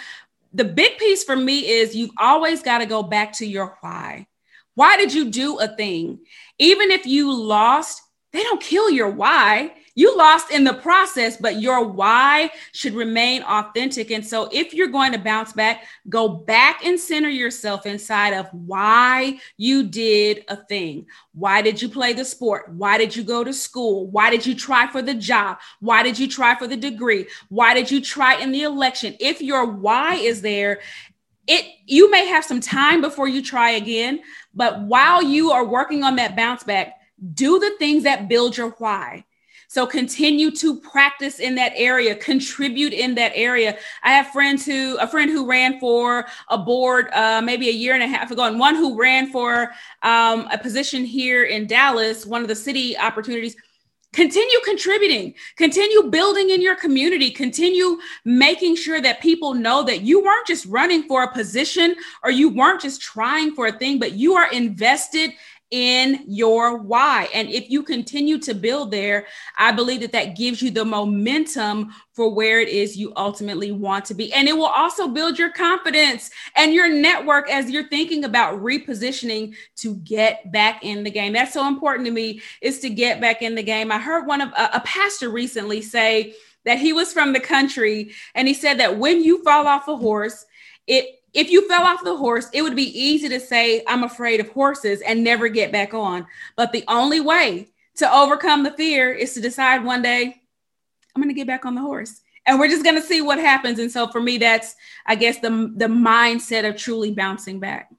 The 0.54 0.64
big 0.64 0.96
piece 0.96 1.24
for 1.24 1.37
me 1.37 1.68
is 1.68 1.94
you've 1.94 2.16
always 2.16 2.62
got 2.62 2.78
to 2.78 2.87
go 2.87 3.02
back 3.02 3.32
to 3.34 3.46
your 3.46 3.76
why. 3.80 4.26
Why 4.74 4.96
did 4.96 5.12
you 5.12 5.30
do 5.30 5.58
a 5.58 5.68
thing? 5.68 6.20
Even 6.58 6.92
if 6.92 7.04
you 7.04 7.34
lost, 7.34 8.00
they 8.32 8.42
don't 8.44 8.62
kill 8.62 8.88
your 8.90 9.11
why. 9.11 9.72
You 9.98 10.16
lost 10.16 10.52
in 10.52 10.62
the 10.62 10.74
process, 10.74 11.37
but 11.37 11.61
your 11.61 11.84
why 11.84 12.52
should 12.70 12.94
remain 12.94 13.42
authentic. 13.42 14.12
And 14.12 14.24
so, 14.24 14.48
if 14.52 14.72
you're 14.72 14.87
going 14.87 15.11
to 15.11 15.18
bounce 15.18 15.52
back, 15.52 15.87
go 16.08 16.28
back 16.28 16.84
and 16.84 17.00
center 17.00 17.28
yourself 17.28 17.84
inside 17.84 18.32
of 18.32 18.46
why 18.52 19.40
you 19.56 19.82
did 19.82 20.44
a 20.46 20.54
thing. 20.54 21.06
Why 21.34 21.62
did 21.62 21.82
you 21.82 21.88
play 21.88 22.12
the 22.12 22.24
sport? 22.24 22.70
Why 22.70 22.96
did 22.96 23.16
you 23.16 23.24
go 23.24 23.42
to 23.42 23.52
school? 23.52 24.06
Why 24.06 24.30
did 24.30 24.46
you 24.46 24.54
try 24.54 24.87
for 24.87 25.02
the 25.02 25.14
job? 25.14 25.58
Why 25.80 26.04
did 26.04 26.16
you 26.16 26.28
try 26.28 26.54
for 26.54 26.68
the 26.68 26.76
degree? 26.76 27.26
Why 27.48 27.74
did 27.74 27.90
you 27.90 28.00
try 28.00 28.37
in 28.37 28.52
the 28.52 28.62
election? 28.62 29.16
If 29.18 29.42
your 29.42 29.66
why 29.66 30.14
is 30.14 30.42
there, 30.42 30.78
it 31.48 31.64
you 31.87 32.08
may 32.08 32.26
have 32.26 32.44
some 32.44 32.61
time 32.61 33.00
before 33.00 33.26
you 33.26 33.42
try 33.42 33.70
again, 33.70 34.20
but 34.54 34.80
while 34.80 35.24
you 35.24 35.50
are 35.50 35.64
working 35.64 36.04
on 36.04 36.14
that 36.16 36.37
bounce 36.37 36.62
back, 36.62 37.00
do 37.34 37.58
the 37.58 37.74
things 37.80 38.04
that 38.04 38.28
build 38.28 38.56
your 38.56 38.70
why. 38.78 39.24
So 39.70 39.87
continue 39.87 40.50
to 40.52 40.81
practice 40.81 41.40
in 41.40 41.54
that 41.57 41.72
area, 41.76 42.14
contribute 42.14 42.94
in 42.94 43.14
that 43.16 43.33
area. 43.35 43.76
I 44.02 44.12
have 44.12 44.28
friends 44.28 44.64
who, 44.64 44.96
a 44.96 45.07
friend 45.07 45.31
who 45.31 45.46
ran 45.46 45.78
for 45.78 46.26
a 46.48 46.57
board 46.57 47.11
uh, 47.12 47.42
maybe 47.42 47.68
a 47.68 47.72
year 47.72 47.92
and 47.92 48.02
a 48.02 48.07
half 48.07 48.31
ago, 48.31 48.44
and 48.44 48.59
one 48.59 48.74
who 48.74 48.98
ran 48.98 49.31
for 49.31 49.70
um, 50.02 50.48
a 50.50 50.57
position 50.57 51.04
here 51.04 51.44
in 51.44 51.66
Dallas, 51.66 52.24
one 52.24 52.40
of 52.40 52.48
the 52.48 52.57
city 52.57 52.96
opportunities. 52.96 53.57
Continue 54.14 54.59
contributing, 54.64 55.35
continue 55.57 56.04
building 56.04 56.48
in 56.48 56.62
your 56.62 56.74
community, 56.74 57.31
continue 57.31 57.98
making 58.24 58.74
sure 58.74 59.02
that 59.02 59.20
people 59.20 59.52
know 59.52 59.83
that 59.83 60.00
you 60.00 60.24
weren't 60.24 60.46
just 60.46 60.64
running 60.64 61.02
for 61.02 61.24
a 61.24 61.33
position 61.33 61.94
or 62.24 62.31
you 62.31 62.48
weren't 62.48 62.81
just 62.81 63.02
trying 63.02 63.54
for 63.54 63.66
a 63.66 63.72
thing, 63.72 63.98
but 63.98 64.12
you 64.12 64.33
are 64.33 64.50
invested 64.50 65.33
in 65.70 66.24
your 66.26 66.78
why. 66.78 67.28
And 67.35 67.48
if 67.50 67.68
you 67.68 67.83
continue 67.83 68.38
to 68.38 68.54
build 68.54 68.90
there, 68.90 69.26
I 69.59 69.72
believe 69.72 70.00
that 70.00 70.12
that 70.12 70.37
gives 70.37 70.62
you 70.62 70.70
the 70.70 70.85
momentum 70.85 71.92
for 72.14 72.33
where 72.33 72.61
it 72.61 72.68
is 72.68 72.96
you 72.96 73.12
ultimately 73.16 73.70
want 73.70 74.07
to 74.07 74.14
be. 74.14 74.33
And 74.33 74.48
it 74.48 74.57
will 74.57 74.66
also 74.66 75.09
build 75.09 75.38
your 75.38 75.52
confidence 75.52 76.31
and 76.57 76.72
your 76.72 76.88
network 76.88 77.50
as 77.50 77.70
you're 77.70 77.88
thinking 77.88 78.24
about 78.24 78.62
repositioning 78.62 79.54
to 79.76 79.96
get 79.96 80.50
back 80.50 80.83
in 80.83 81.04
the 81.04 81.11
game. 81.11 81.35
That's 81.35 81.52
so 81.52 81.68
important 81.68 82.07
to 82.07 82.12
me 82.12 82.40
is 82.62 82.81
to 82.81 82.90
get 82.90 83.20
back 83.20 83.42
in 83.42 83.54
the 83.54 83.62
game. 83.62 83.92
I 83.92 83.98
heard 83.98 84.26
one 84.26 84.40
of 84.40 84.48
a, 84.50 84.70
a 84.74 84.81
pastor 84.81 85.28
recently 85.28 85.83
say 85.83 86.35
that 86.64 86.78
he 86.78 86.92
was 86.92 87.12
from 87.12 87.33
the 87.33 87.40
country 87.40 88.12
and 88.35 88.48
he 88.48 88.54
said 88.54 88.81
that 88.81 88.98
when 88.98 89.22
you 89.22 89.42
fall 89.44 89.66
off 89.66 89.88
a 89.88 89.96
horse, 89.96 90.46
it 90.87 91.17
if 91.34 91.50
you 91.50 91.68
fell 91.68 91.82
off 91.82 92.04
the 92.04 92.16
horse, 92.16 92.48
it 92.52 92.62
would 92.62 92.76
be 92.76 92.98
easy 92.98 93.28
to 93.28 93.40
say, 93.40 93.82
I'm 93.86 94.04
afraid 94.04 94.40
of 94.40 94.48
horses 94.48 95.00
and 95.02 95.22
never 95.22 95.48
get 95.48 95.72
back 95.72 95.94
on. 95.94 96.26
But 96.56 96.72
the 96.72 96.84
only 96.88 97.20
way 97.20 97.68
to 97.96 98.12
overcome 98.12 98.62
the 98.62 98.70
fear 98.72 99.12
is 99.12 99.34
to 99.34 99.40
decide 99.40 99.84
one 99.84 100.02
day, 100.02 100.40
I'm 101.14 101.22
going 101.22 101.34
to 101.34 101.38
get 101.38 101.46
back 101.46 101.64
on 101.64 101.74
the 101.74 101.80
horse. 101.80 102.20
And 102.46 102.58
we're 102.58 102.68
just 102.68 102.84
going 102.84 102.96
to 102.96 103.06
see 103.06 103.20
what 103.20 103.38
happens. 103.38 103.78
And 103.78 103.92
so 103.92 104.08
for 104.08 104.22
me, 104.22 104.38
that's, 104.38 104.74
I 105.04 105.16
guess, 105.16 105.38
the, 105.40 105.72
the 105.76 105.86
mindset 105.86 106.66
of 106.66 106.76
truly 106.76 107.12
bouncing 107.12 107.60
back. 107.60 107.90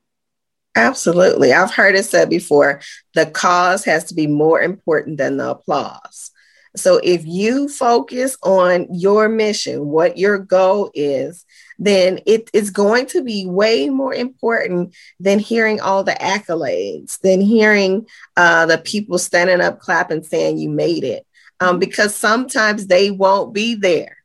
Absolutely. 0.75 1.53
I've 1.53 1.73
heard 1.73 1.95
it 1.95 2.05
said 2.05 2.29
before 2.29 2.81
the 3.13 3.25
cause 3.25 3.83
has 3.85 4.05
to 4.05 4.15
be 4.15 4.27
more 4.27 4.61
important 4.61 5.17
than 5.17 5.37
the 5.37 5.51
applause. 5.51 6.31
So 6.75 6.99
if 7.03 7.25
you 7.25 7.67
focus 7.67 8.37
on 8.43 8.87
your 8.91 9.27
mission, 9.27 9.87
what 9.87 10.17
your 10.17 10.37
goal 10.37 10.91
is, 10.93 11.45
then 11.79 12.19
it 12.25 12.49
is 12.53 12.69
going 12.69 13.05
to 13.07 13.23
be 13.23 13.45
way 13.45 13.89
more 13.89 14.13
important 14.13 14.93
than 15.19 15.39
hearing 15.39 15.79
all 15.79 16.03
the 16.03 16.11
accolades, 16.11 17.19
than 17.21 17.39
hearing 17.39 18.05
uh, 18.35 18.65
the 18.65 18.77
people 18.77 19.17
standing 19.17 19.61
up, 19.61 19.79
clapping, 19.79 20.21
saying 20.21 20.57
you 20.57 20.69
made 20.69 21.05
it. 21.05 21.25
Um, 21.61 21.79
because 21.79 22.15
sometimes 22.15 22.87
they 22.87 23.11
won't 23.11 23.53
be 23.53 23.75
there. 23.75 24.17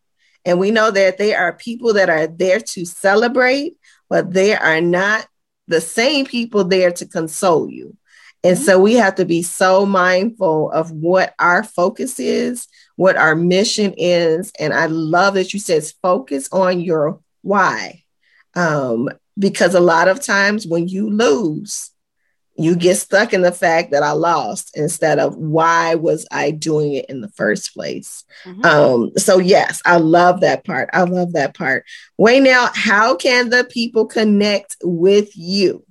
And 0.45 0.61
we 0.61 0.71
know 0.71 0.91
that 0.91 1.19
there 1.19 1.39
are 1.41 1.53
people 1.53 1.95
that 1.95 2.11
are 2.11 2.27
there 2.27 2.61
to 2.61 2.85
celebrate, 2.85 3.77
but 4.11 4.33
they 4.33 4.55
are 4.55 4.81
not 4.81 5.27
the 5.67 5.81
same 5.81 6.27
people 6.27 6.65
there 6.65 6.93
to 6.93 7.07
console 7.07 7.71
you. 7.71 7.97
And 8.45 8.59
so 8.59 8.79
we 8.79 8.95
have 8.95 9.15
to 9.15 9.25
be 9.25 9.43
so 9.43 9.87
mindful 9.87 10.71
of 10.71 10.91
what 10.93 11.35
our 11.39 11.65
focus 11.65 12.21
is, 12.21 12.69
what 12.97 13.17
our 13.17 13.35
mission 13.35 13.95
is. 13.97 14.53
And 14.61 14.75
I 14.75 14.87
love 14.87 15.35
that 15.35 15.55
you 15.55 15.59
said 15.59 15.83
focus 16.03 16.51
on 16.53 16.81
your 16.81 17.21
why? 17.45 18.03
Um, 18.55 19.11
because 19.39 19.75
a 19.75 19.81
lot 19.81 20.09
of 20.09 20.21
times 20.21 20.67
when 20.67 20.89
you 20.89 21.11
lose, 21.11 21.91
you 22.57 22.77
get 22.77 22.97
stuck 22.97 23.33
in 23.33 23.43
the 23.43 23.53
fact 23.53 23.91
that 23.91 24.03
I 24.03 24.13
lost 24.13 24.77
instead 24.77 25.19
of 25.19 25.37
why 25.37 25.97
was 25.97 26.27
I 26.31 26.53
doing 26.53 26.95
it 26.95 27.07
in 27.07 27.21
the 27.21 27.29
first 27.31 27.75
place. 27.75 28.25
Mm-hmm. 28.45 28.65
Um, 28.65 29.13
so 29.17 29.39
yes, 29.39 29.83
I 29.85 29.97
love 29.97 30.41
that 30.41 30.65
part. 30.65 30.89
I 30.93 31.03
love 31.03 31.33
that 31.33 31.55
part. 31.55 31.85
Waynell, 32.19 32.71
how 32.75 33.17
can 33.17 33.51
the 33.51 33.65
people 33.65 34.07
connect 34.07 34.77
with 34.83 35.37
you? 35.37 35.85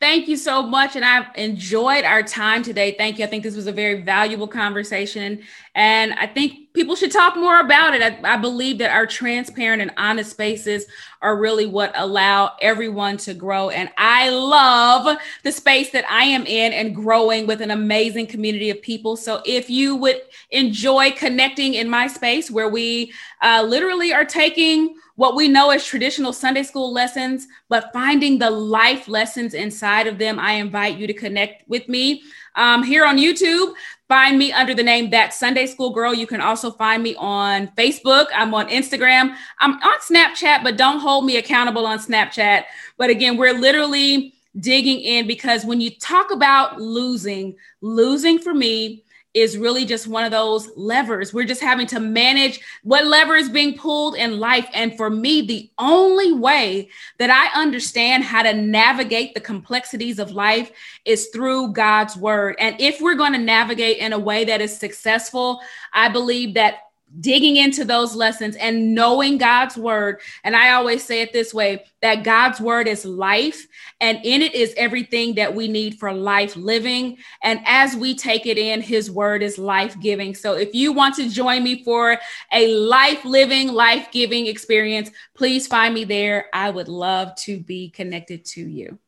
Thank 0.00 0.28
you 0.28 0.36
so 0.36 0.62
much. 0.62 0.94
And 0.94 1.04
I've 1.04 1.26
enjoyed 1.34 2.04
our 2.04 2.22
time 2.22 2.62
today. 2.62 2.94
Thank 2.96 3.18
you. 3.18 3.24
I 3.24 3.28
think 3.28 3.42
this 3.42 3.56
was 3.56 3.66
a 3.66 3.72
very 3.72 4.02
valuable 4.02 4.46
conversation. 4.46 5.42
And 5.74 6.12
I 6.12 6.26
think 6.28 6.72
people 6.72 6.94
should 6.94 7.10
talk 7.10 7.34
more 7.34 7.58
about 7.58 7.94
it. 7.94 8.02
I, 8.02 8.34
I, 8.34 8.36
believe 8.36 8.78
that 8.78 8.92
our 8.92 9.06
transparent 9.06 9.82
and 9.82 9.90
honest 9.96 10.30
spaces 10.30 10.86
are 11.20 11.36
really 11.36 11.66
what 11.66 11.90
allow 11.96 12.52
everyone 12.60 13.16
to 13.18 13.34
grow. 13.34 13.70
And 13.70 13.90
I 13.98 14.30
love 14.30 15.18
the 15.42 15.50
space 15.50 15.90
that 15.90 16.08
I 16.08 16.24
am 16.24 16.46
in 16.46 16.72
and 16.72 16.94
growing 16.94 17.48
with 17.48 17.60
an 17.60 17.72
amazing 17.72 18.28
community 18.28 18.70
of 18.70 18.80
people. 18.80 19.16
So 19.16 19.42
if 19.44 19.68
you 19.68 19.96
would 19.96 20.20
enjoy 20.50 21.10
connecting 21.10 21.74
in 21.74 21.90
my 21.90 22.06
space 22.06 22.52
where 22.52 22.68
we 22.68 23.12
uh, 23.42 23.64
literally 23.66 24.12
are 24.12 24.24
taking 24.24 24.94
what 25.18 25.34
we 25.34 25.48
know 25.48 25.70
as 25.70 25.84
traditional 25.84 26.32
Sunday 26.32 26.62
school 26.62 26.92
lessons, 26.92 27.48
but 27.68 27.92
finding 27.92 28.38
the 28.38 28.48
life 28.48 29.08
lessons 29.08 29.52
inside 29.52 30.06
of 30.06 30.16
them. 30.16 30.38
I 30.38 30.52
invite 30.52 30.96
you 30.96 31.08
to 31.08 31.12
connect 31.12 31.68
with 31.68 31.88
me 31.88 32.22
um, 32.54 32.84
here 32.84 33.04
on 33.04 33.18
YouTube. 33.18 33.74
Find 34.06 34.38
me 34.38 34.52
under 34.52 34.76
the 34.76 34.82
name 34.84 35.10
That 35.10 35.34
Sunday 35.34 35.66
School 35.66 35.90
Girl. 35.90 36.14
You 36.14 36.28
can 36.28 36.40
also 36.40 36.70
find 36.70 37.02
me 37.02 37.16
on 37.16 37.66
Facebook. 37.76 38.26
I'm 38.32 38.54
on 38.54 38.68
Instagram. 38.68 39.34
I'm 39.58 39.72
on 39.72 39.98
Snapchat, 40.08 40.62
but 40.62 40.76
don't 40.76 41.00
hold 41.00 41.24
me 41.24 41.36
accountable 41.38 41.84
on 41.84 41.98
Snapchat. 41.98 42.66
But 42.96 43.10
again, 43.10 43.36
we're 43.36 43.58
literally 43.58 44.34
digging 44.60 45.00
in 45.00 45.26
because 45.26 45.64
when 45.64 45.80
you 45.80 45.90
talk 45.90 46.30
about 46.30 46.80
losing, 46.80 47.56
losing 47.80 48.38
for 48.38 48.54
me 48.54 49.02
is 49.40 49.58
really 49.58 49.84
just 49.84 50.06
one 50.06 50.24
of 50.24 50.30
those 50.30 50.70
levers. 50.76 51.32
We're 51.32 51.44
just 51.44 51.60
having 51.60 51.86
to 51.88 52.00
manage 52.00 52.60
what 52.82 53.06
lever 53.06 53.36
is 53.36 53.48
being 53.48 53.76
pulled 53.76 54.16
in 54.16 54.38
life. 54.38 54.68
And 54.74 54.96
for 54.96 55.10
me, 55.10 55.42
the 55.42 55.70
only 55.78 56.32
way 56.32 56.90
that 57.18 57.30
I 57.30 57.60
understand 57.60 58.24
how 58.24 58.42
to 58.42 58.52
navigate 58.52 59.34
the 59.34 59.40
complexities 59.40 60.18
of 60.18 60.30
life 60.30 60.70
is 61.04 61.28
through 61.28 61.72
God's 61.72 62.16
word. 62.16 62.56
And 62.58 62.80
if 62.80 63.00
we're 63.00 63.14
going 63.14 63.32
to 63.32 63.38
navigate 63.38 63.98
in 63.98 64.12
a 64.12 64.18
way 64.18 64.44
that 64.44 64.60
is 64.60 64.76
successful, 64.76 65.60
I 65.92 66.08
believe 66.08 66.54
that 66.54 66.87
digging 67.20 67.56
into 67.56 67.84
those 67.84 68.14
lessons 68.14 68.56
and 68.56 68.94
knowing 68.94 69.38
God's 69.38 69.76
word. 69.76 70.20
And 70.44 70.54
I 70.54 70.70
always 70.70 71.02
say 71.02 71.22
it 71.22 71.32
this 71.32 71.52
way 71.52 71.84
that 72.00 72.22
God's 72.22 72.60
word 72.60 72.86
is 72.86 73.04
life, 73.04 73.66
and 74.00 74.18
in 74.24 74.42
it 74.42 74.54
is 74.54 74.74
everything 74.76 75.34
that 75.34 75.54
we 75.54 75.66
need 75.68 75.98
for 75.98 76.12
life 76.12 76.54
living. 76.56 77.18
And 77.42 77.60
as 77.64 77.96
we 77.96 78.14
take 78.14 78.46
it 78.46 78.56
in, 78.58 78.80
his 78.80 79.10
word 79.10 79.42
is 79.42 79.58
life 79.58 79.98
giving. 79.98 80.34
So 80.34 80.54
if 80.54 80.74
you 80.74 80.92
want 80.92 81.16
to 81.16 81.28
join 81.28 81.64
me 81.64 81.82
for 81.82 82.18
a 82.52 82.68
life 82.68 83.24
living, 83.24 83.72
life 83.72 84.08
giving 84.12 84.46
experience, 84.46 85.10
please 85.34 85.66
find 85.66 85.94
me 85.94 86.04
there. 86.04 86.46
I 86.52 86.70
would 86.70 86.88
love 86.88 87.34
to 87.36 87.58
be 87.58 87.90
connected 87.90 88.44
to 88.46 88.60
you. 88.60 88.98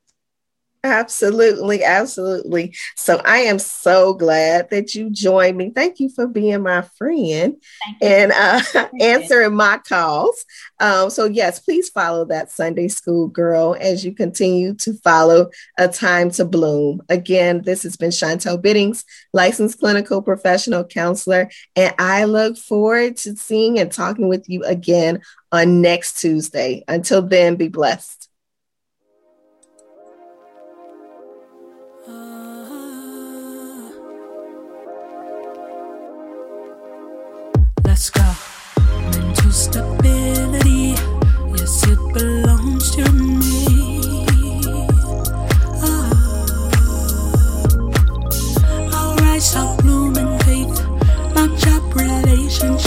Absolutely, 0.82 1.84
absolutely. 1.84 2.74
So 2.96 3.20
I 3.26 3.40
am 3.40 3.58
so 3.58 4.14
glad 4.14 4.70
that 4.70 4.94
you 4.94 5.10
joined 5.10 5.58
me. 5.58 5.70
Thank 5.74 6.00
you 6.00 6.08
for 6.08 6.26
being 6.26 6.62
my 6.62 6.80
friend 6.96 7.56
and 8.00 8.32
uh, 8.32 8.62
answering 9.00 9.54
my 9.54 9.78
calls. 9.86 10.46
Um, 10.78 11.10
so 11.10 11.26
yes, 11.26 11.58
please 11.58 11.90
follow 11.90 12.24
that 12.26 12.50
Sunday 12.50 12.88
School 12.88 13.28
Girl 13.28 13.76
as 13.78 14.06
you 14.06 14.14
continue 14.14 14.72
to 14.76 14.94
follow 14.94 15.50
A 15.76 15.86
Time 15.86 16.30
to 16.32 16.46
Bloom. 16.46 17.02
Again, 17.10 17.60
this 17.60 17.82
has 17.82 17.98
been 17.98 18.10
Chantel 18.10 18.60
Biddings, 18.60 19.04
licensed 19.34 19.80
clinical 19.80 20.22
professional 20.22 20.84
counselor, 20.84 21.50
and 21.76 21.94
I 21.98 22.24
look 22.24 22.56
forward 22.56 23.18
to 23.18 23.36
seeing 23.36 23.78
and 23.78 23.92
talking 23.92 24.28
with 24.28 24.48
you 24.48 24.64
again 24.64 25.20
on 25.52 25.82
next 25.82 26.22
Tuesday. 26.22 26.84
Until 26.88 27.20
then, 27.20 27.56
be 27.56 27.68
blessed. 27.68 28.29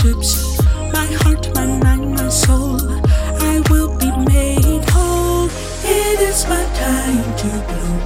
Relationships, 0.04 0.60
my 0.92 1.06
heart, 1.22 1.54
my 1.56 1.66
mind, 1.66 2.12
my 2.12 2.30
soul. 2.30 2.80
I 3.40 3.62
will 3.70 3.98
be 3.98 4.12
made 4.32 4.90
whole. 4.90 5.50
It 5.84 6.20
is 6.20 6.46
my 6.48 6.64
time 6.76 7.36
to 7.42 7.48
bloom. 7.68 8.02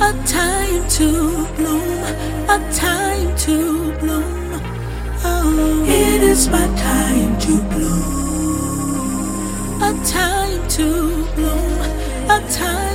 A 0.00 0.12
time 0.26 0.88
to 0.88 1.46
bloom, 1.56 2.04
a 2.48 2.58
time 2.72 3.36
to 3.36 3.92
bloom. 3.98 4.60
Oh, 5.24 5.84
it 5.86 6.22
is 6.22 6.48
my 6.48 6.66
time 6.76 7.38
to 7.40 7.62
bloom. 7.70 8.02
A 9.82 9.92
time 10.04 10.68
to 10.68 11.24
bloom. 11.34 11.80
A 12.30 12.40
time. 12.52 12.85